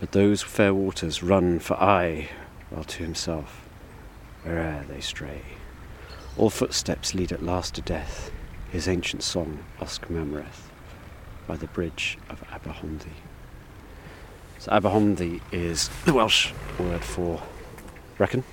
But 0.00 0.12
those 0.12 0.42
fair 0.42 0.72
waters 0.72 1.22
run 1.22 1.58
for 1.58 1.74
aye, 1.74 2.28
while 2.70 2.84
to 2.84 3.02
himself, 3.02 3.68
where'er 4.44 4.84
they 4.88 5.00
stray, 5.00 5.42
all 6.36 6.50
footsteps 6.50 7.14
lead 7.14 7.32
at 7.32 7.42
last 7.42 7.74
to 7.74 7.82
death, 7.82 8.30
his 8.70 8.86
ancient 8.86 9.22
song 9.22 9.64
Usk 9.80 10.08
murmureth 10.08 10.70
by 11.48 11.56
the 11.56 11.66
bridge 11.66 12.16
of 12.28 12.40
Aberhonddu. 12.48 13.10
So 14.58 14.70
Aberhonddu 14.70 15.40
is 15.50 15.88
the 16.04 16.14
Welsh 16.14 16.52
word 16.78 17.02
for 17.02 17.42
Brecon. 18.16 18.44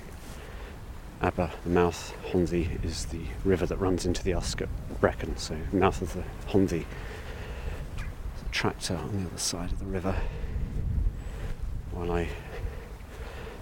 Aber, 1.22 1.52
the 1.62 1.70
mouth, 1.70 2.12
Honddu 2.30 2.84
is 2.84 3.06
the 3.06 3.22
river 3.44 3.66
that 3.66 3.76
runs 3.76 4.04
into 4.04 4.22
the 4.24 4.34
Usk 4.34 4.62
at 4.62 4.68
Brecon, 5.00 5.36
so 5.36 5.56
mouth 5.72 6.02
of 6.02 6.14
the 6.14 6.24
Honddu. 6.48 6.84
Tractor 8.50 8.96
on 8.96 9.22
the 9.22 9.26
other 9.28 9.38
side 9.38 9.70
of 9.70 9.78
the 9.78 9.84
river. 9.84 10.16
While 11.96 12.12
I 12.12 12.28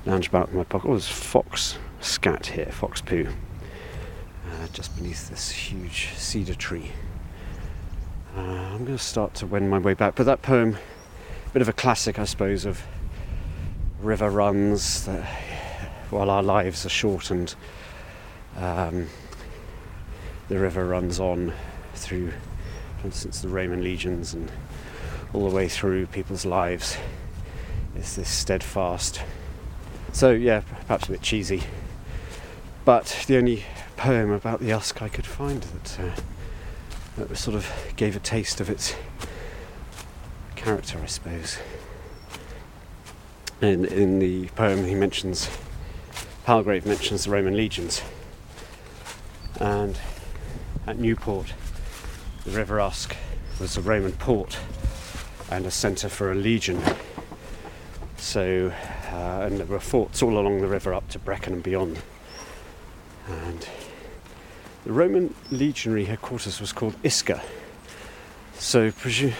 lounge 0.04 0.26
about 0.26 0.48
in 0.48 0.56
my 0.56 0.64
pocket, 0.64 0.88
oh, 0.88 0.94
there's 0.94 1.06
fox 1.06 1.78
scat 2.00 2.46
here, 2.46 2.66
fox 2.66 3.00
poo, 3.00 3.28
uh, 3.28 4.66
just 4.72 4.96
beneath 4.96 5.30
this 5.30 5.52
huge 5.52 6.08
cedar 6.16 6.56
tree. 6.56 6.90
Uh, 8.36 8.40
I'm 8.40 8.84
going 8.84 8.98
to 8.98 8.98
start 8.98 9.34
to 9.34 9.46
wend 9.46 9.70
my 9.70 9.78
way 9.78 9.94
back. 9.94 10.16
But 10.16 10.26
that 10.26 10.42
poem, 10.42 10.76
a 11.46 11.50
bit 11.50 11.62
of 11.62 11.68
a 11.68 11.72
classic, 11.72 12.18
I 12.18 12.24
suppose, 12.24 12.64
of 12.64 12.82
river 14.00 14.28
runs 14.28 15.06
that, 15.06 15.24
while 16.10 16.28
our 16.28 16.42
lives 16.42 16.84
are 16.84 16.90
shortened. 16.90 17.54
Um, 18.56 19.06
the 20.48 20.58
river 20.58 20.84
runs 20.84 21.20
on 21.20 21.52
through 21.94 22.32
since 23.10 23.42
the 23.42 23.48
Roman 23.48 23.84
legions 23.84 24.34
and 24.34 24.50
all 25.32 25.48
the 25.48 25.54
way 25.54 25.68
through 25.68 26.06
people's 26.06 26.44
lives 26.44 26.96
is 27.96 28.16
this 28.16 28.28
steadfast. 28.28 29.20
So, 30.12 30.30
yeah, 30.30 30.62
perhaps 30.86 31.08
a 31.08 31.12
bit 31.12 31.22
cheesy, 31.22 31.62
but 32.84 33.24
the 33.26 33.36
only 33.36 33.64
poem 33.96 34.30
about 34.30 34.60
the 34.60 34.72
Usk 34.72 35.02
I 35.02 35.08
could 35.08 35.26
find 35.26 35.62
that, 35.62 36.00
uh, 36.00 36.20
that 37.16 37.36
sort 37.36 37.56
of 37.56 37.70
gave 37.96 38.16
a 38.16 38.20
taste 38.20 38.60
of 38.60 38.68
its 38.68 38.94
character, 40.56 40.98
I 41.02 41.06
suppose. 41.06 41.58
In, 43.60 43.84
in 43.84 44.18
the 44.18 44.48
poem, 44.48 44.84
he 44.84 44.94
mentions, 44.94 45.48
Palgrave 46.44 46.86
mentions 46.86 47.24
the 47.24 47.30
Roman 47.30 47.56
legions. 47.56 48.02
And 49.60 49.98
at 50.86 50.98
Newport, 50.98 51.54
the 52.44 52.50
River 52.50 52.80
Usk 52.80 53.16
was 53.60 53.76
a 53.76 53.80
Roman 53.80 54.12
port 54.12 54.58
and 55.50 55.64
a 55.66 55.70
centre 55.70 56.08
for 56.08 56.30
a 56.30 56.34
legion. 56.34 56.82
So, 58.34 58.72
uh, 59.12 59.46
and 59.46 59.58
there 59.58 59.66
were 59.66 59.78
forts 59.78 60.20
all 60.20 60.36
along 60.36 60.60
the 60.60 60.66
river 60.66 60.92
up 60.92 61.08
to 61.10 61.20
Brecon 61.20 61.52
and 61.52 61.62
beyond. 61.62 62.02
And 63.28 63.68
the 64.84 64.92
Roman 64.92 65.32
legionary 65.52 66.06
headquarters 66.06 66.60
was 66.60 66.72
called 66.72 66.96
Isca. 67.04 67.40
So, 68.54 68.90
presume 68.90 69.34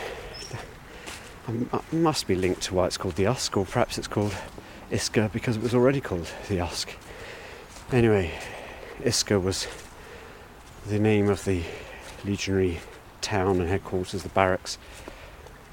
it 1.48 1.92
must 1.92 2.28
be 2.28 2.36
linked 2.36 2.60
to 2.62 2.74
why 2.74 2.86
it's 2.86 2.96
called 2.96 3.16
the 3.16 3.26
Usk, 3.26 3.56
or 3.56 3.64
perhaps 3.64 3.98
it's 3.98 4.06
called 4.06 4.32
Isca 4.92 5.28
because 5.32 5.56
it 5.56 5.62
was 5.64 5.74
already 5.74 6.00
called 6.00 6.30
the 6.48 6.60
Usk. 6.60 6.90
Anyway, 7.90 8.30
Isca 9.02 9.40
was 9.40 9.66
the 10.86 11.00
name 11.00 11.28
of 11.28 11.44
the 11.44 11.64
legionary 12.24 12.78
town 13.22 13.60
and 13.60 13.68
headquarters, 13.68 14.22
the 14.22 14.28
barracks. 14.28 14.78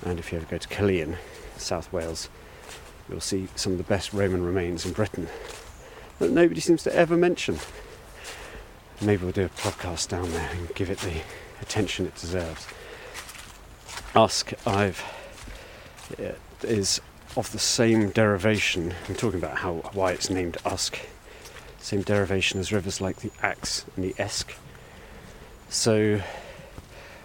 And 0.04 0.18
if 0.18 0.32
you 0.32 0.40
ever 0.40 0.48
go 0.48 0.58
to 0.58 0.68
Caerleon, 0.68 1.18
South 1.58 1.94
Wales, 1.94 2.28
you'll 3.12 3.22
see 3.22 3.48
some 3.56 3.74
of 3.74 3.78
the 3.78 3.84
best 3.84 4.14
Roman 4.14 4.44
remains 4.44 4.86
in 4.86 4.94
Britain 4.94 5.28
that 6.20 6.32
nobody 6.32 6.62
seems 6.62 6.84
to 6.84 6.96
ever 6.96 7.18
mention. 7.18 7.60
Maybe 9.02 9.24
we'll 9.24 9.32
do 9.32 9.46
a 9.46 9.50
podcast 9.50 10.10
down 10.10 10.32
there 10.32 10.50
and 10.52 10.74
give 10.76 10.90
it 10.90 11.00
the 11.00 11.22
attention 11.62 12.06
it 12.06 12.16
deserves. 12.16 12.68
Usk, 14.16 14.54
I've 14.66 15.04
is 16.64 17.02
of 17.36 17.52
the 17.52 17.60
same 17.60 18.10
derivation. 18.12 18.94
I'm 19.08 19.16
talking 19.16 19.40
about 19.40 19.58
how 19.58 19.76
why 19.94 20.12
it's 20.12 20.30
named 20.30 20.58
Usk. 20.66 21.00
Same 21.80 22.02
derivation 22.02 22.60
as 22.60 22.72
rivers 22.72 23.02
like 23.02 23.18
the 23.18 23.32
Axe 23.42 23.86
and 23.96 24.06
the 24.06 24.14
Esk. 24.20 24.56
So, 25.70 26.22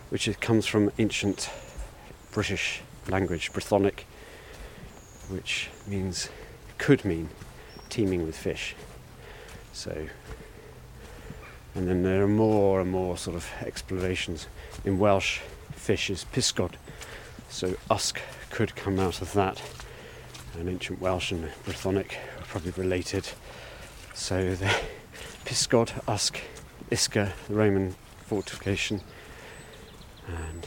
which 0.09 0.29
comes 0.41 0.67
from 0.67 0.91
ancient 0.99 1.51
British 2.31 2.81
language, 3.09 3.53
Brythonic, 3.53 4.05
which 5.29 5.71
means 5.87 6.29
could 6.79 7.05
mean 7.05 7.29
teeming 7.89 8.25
with 8.25 8.37
fish. 8.37 8.75
So, 9.73 10.09
and 11.75 11.89
then 11.89 12.03
there 12.03 12.23
are 12.23 12.29
more 12.29 12.81
and 12.81 12.91
more 12.91 13.17
sort 13.17 13.37
of 13.37 13.49
explorations 13.61 14.47
in 14.85 14.99
Welsh. 14.99 15.41
Fish 15.73 16.11
is 16.11 16.25
pysgod, 16.33 16.73
so 17.49 17.75
Usk 17.91 18.21
could 18.51 18.75
come 18.75 18.99
out 18.99 19.21
of 19.21 19.33
that. 19.35 19.63
And 20.59 20.69
ancient 20.69 21.01
Welsh 21.01 21.33
and 21.33 21.51
Brythonic 21.67 22.13
are 22.39 22.45
probably 22.49 22.71
related. 22.73 23.29
So 24.15 24.55
the 24.55 24.75
Pysgod, 25.45 25.93
Usk, 26.09 26.41
Isca, 26.91 27.33
the 27.49 27.55
Roman 27.55 27.95
fortification, 28.27 29.03
and 30.27 30.67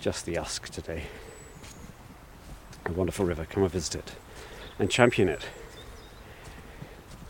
just 0.00 0.24
the 0.26 0.38
Usk 0.38 0.68
today. 0.70 1.04
A 2.86 2.92
wonderful 2.92 3.24
river, 3.24 3.46
come 3.48 3.62
and 3.62 3.72
visit 3.72 3.94
it 3.94 4.12
and 4.78 4.90
champion 4.90 5.28
it 5.28 5.44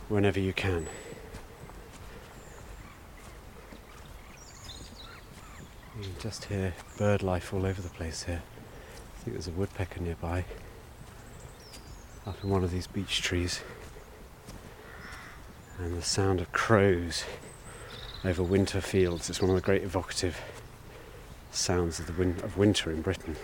whenever 0.09 0.39
you 0.39 0.53
can. 0.53 0.87
You 5.97 6.03
can 6.03 6.19
just 6.19 6.45
hear 6.45 6.73
bird 6.97 7.23
life 7.23 7.53
all 7.53 7.65
over 7.65 7.81
the 7.81 7.89
place 7.89 8.23
here. 8.23 8.41
I 8.97 9.19
think 9.19 9.35
there's 9.35 9.47
a 9.47 9.51
woodpecker 9.51 10.01
nearby, 10.01 10.45
up 12.27 12.43
in 12.43 12.49
one 12.49 12.63
of 12.63 12.71
these 12.71 12.87
beech 12.87 13.21
trees, 13.21 13.61
and 15.79 15.97
the 15.97 16.01
sound 16.01 16.41
of 16.41 16.51
crows 16.51 17.23
over 18.25 18.43
winter 18.43 18.81
fields. 18.81 19.29
It's 19.29 19.41
one 19.41 19.49
of 19.51 19.55
the 19.55 19.61
great 19.61 19.83
evocative 19.83 20.41
sounds 21.51 21.99
of 21.99 22.07
the 22.07 22.13
win- 22.13 22.41
of 22.43 22.57
winter 22.57 22.91
in 22.91 23.01
Britain. 23.01 23.37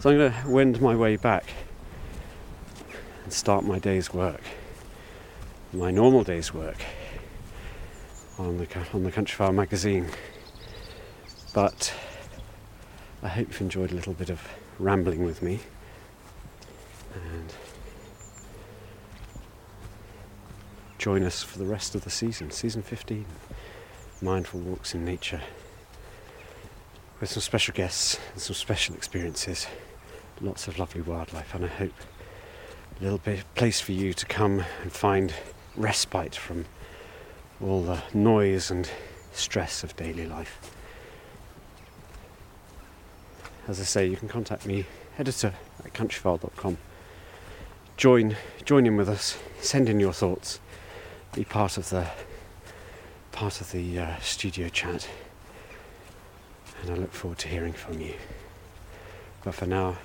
So 0.00 0.10
I'm 0.10 0.16
going 0.16 0.32
to 0.32 0.48
wend 0.48 0.80
my 0.80 0.94
way 0.94 1.16
back 1.16 1.44
and 3.24 3.32
start 3.32 3.64
my 3.64 3.80
day's 3.80 4.14
work, 4.14 4.42
my 5.72 5.90
normal 5.90 6.22
day's 6.22 6.54
work 6.54 6.76
on 8.38 8.58
the 8.58 8.68
on 8.94 9.02
the 9.02 9.10
Countryfile 9.10 9.52
magazine. 9.52 10.06
But 11.52 11.92
I 13.24 13.28
hope 13.28 13.48
you've 13.48 13.60
enjoyed 13.60 13.90
a 13.90 13.94
little 13.96 14.12
bit 14.12 14.30
of 14.30 14.40
rambling 14.78 15.24
with 15.24 15.42
me 15.42 15.58
and 17.12 17.52
join 20.98 21.24
us 21.24 21.42
for 21.42 21.58
the 21.58 21.66
rest 21.66 21.96
of 21.96 22.04
the 22.04 22.10
season, 22.10 22.52
season 22.52 22.82
15, 22.82 23.26
Mindful 24.22 24.60
Walks 24.60 24.94
in 24.94 25.04
Nature, 25.04 25.40
with 27.20 27.30
some 27.30 27.40
special 27.40 27.74
guests 27.74 28.20
and 28.32 28.40
some 28.40 28.54
special 28.54 28.94
experiences, 28.94 29.66
lots 30.40 30.68
of 30.68 30.78
lovely 30.78 31.00
wildlife, 31.00 31.54
and 31.54 31.64
I 31.64 31.68
hope 31.68 31.92
a 33.00 33.02
little 33.02 33.18
bit 33.18 33.44
place 33.54 33.80
for 33.80 33.92
you 33.92 34.12
to 34.12 34.26
come 34.26 34.64
and 34.82 34.92
find 34.92 35.32
respite 35.76 36.34
from 36.34 36.64
all 37.60 37.82
the 37.82 38.02
noise 38.14 38.70
and 38.70 38.90
stress 39.32 39.82
of 39.82 39.96
daily 39.96 40.26
life. 40.26 40.72
As 43.66 43.80
I 43.80 43.84
say, 43.84 44.06
you 44.06 44.16
can 44.16 44.28
contact 44.28 44.66
me, 44.66 44.86
editor 45.18 45.54
at 45.84 45.92
countryfile.com. 45.92 46.78
Join, 47.96 48.36
join 48.64 48.86
in 48.86 48.96
with 48.96 49.08
us, 49.08 49.38
send 49.60 49.88
in 49.88 50.00
your 50.00 50.12
thoughts, 50.12 50.60
be 51.34 51.44
part 51.44 51.76
of 51.76 51.90
the 51.90 52.08
part 53.32 53.60
of 53.60 53.70
the 53.70 53.98
uh, 53.98 54.18
studio 54.18 54.68
chat, 54.68 55.08
and 56.82 56.90
I 56.90 56.94
look 56.94 57.12
forward 57.12 57.38
to 57.38 57.48
hearing 57.48 57.72
from 57.72 58.00
you. 58.00 58.14
But 59.44 59.54
for 59.54 59.66
now, 59.66 59.98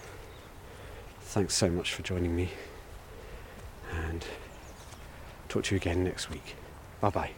thanks 1.34 1.56
so 1.56 1.68
much 1.68 1.96
for 1.96 2.04
joining 2.04 2.36
me, 2.36 2.52
and 3.92 4.24
talk 5.50 5.64
to 5.64 5.74
you 5.74 5.78
again 5.78 6.04
next 6.04 6.30
week. 6.30 6.56
Bye 7.02 7.10
bye. 7.10 7.32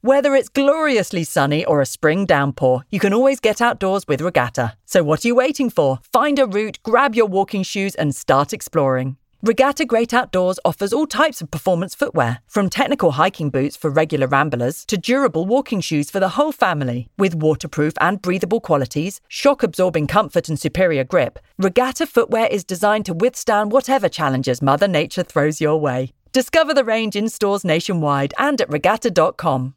Whether 0.00 0.36
it's 0.36 0.48
gloriously 0.48 1.24
sunny 1.24 1.64
or 1.64 1.80
a 1.80 1.86
spring 1.86 2.24
downpour, 2.24 2.84
you 2.88 3.00
can 3.00 3.12
always 3.12 3.40
get 3.40 3.60
outdoors 3.60 4.06
with 4.06 4.20
Regatta. 4.20 4.74
So 4.86 5.02
what 5.02 5.24
are 5.24 5.28
you 5.28 5.34
waiting 5.34 5.70
for? 5.70 5.98
Find 6.12 6.38
a 6.38 6.46
route, 6.46 6.78
grab 6.84 7.16
your 7.16 7.26
walking 7.26 7.64
shoes, 7.64 7.96
and 7.96 8.14
start 8.14 8.52
exploring. 8.52 9.16
Regatta 9.42 9.84
Great 9.84 10.12
Outdoors 10.12 10.58
offers 10.64 10.92
all 10.92 11.06
types 11.06 11.40
of 11.40 11.48
performance 11.48 11.94
footwear, 11.94 12.40
from 12.48 12.68
technical 12.68 13.12
hiking 13.12 13.50
boots 13.50 13.76
for 13.76 13.88
regular 13.88 14.26
ramblers 14.26 14.84
to 14.86 14.98
durable 14.98 15.46
walking 15.46 15.80
shoes 15.80 16.10
for 16.10 16.18
the 16.18 16.30
whole 16.30 16.50
family. 16.50 17.08
With 17.18 17.36
waterproof 17.36 17.94
and 18.00 18.20
breathable 18.20 18.60
qualities, 18.60 19.20
shock 19.28 19.62
absorbing 19.62 20.08
comfort, 20.08 20.48
and 20.48 20.58
superior 20.58 21.04
grip, 21.04 21.38
Regatta 21.56 22.04
footwear 22.04 22.48
is 22.48 22.64
designed 22.64 23.06
to 23.06 23.14
withstand 23.14 23.70
whatever 23.70 24.08
challenges 24.08 24.60
Mother 24.60 24.88
Nature 24.88 25.22
throws 25.22 25.60
your 25.60 25.76
way. 25.76 26.12
Discover 26.32 26.74
the 26.74 26.84
range 26.84 27.14
in 27.14 27.28
stores 27.28 27.64
nationwide 27.64 28.34
and 28.38 28.60
at 28.60 28.68
regatta.com. 28.68 29.74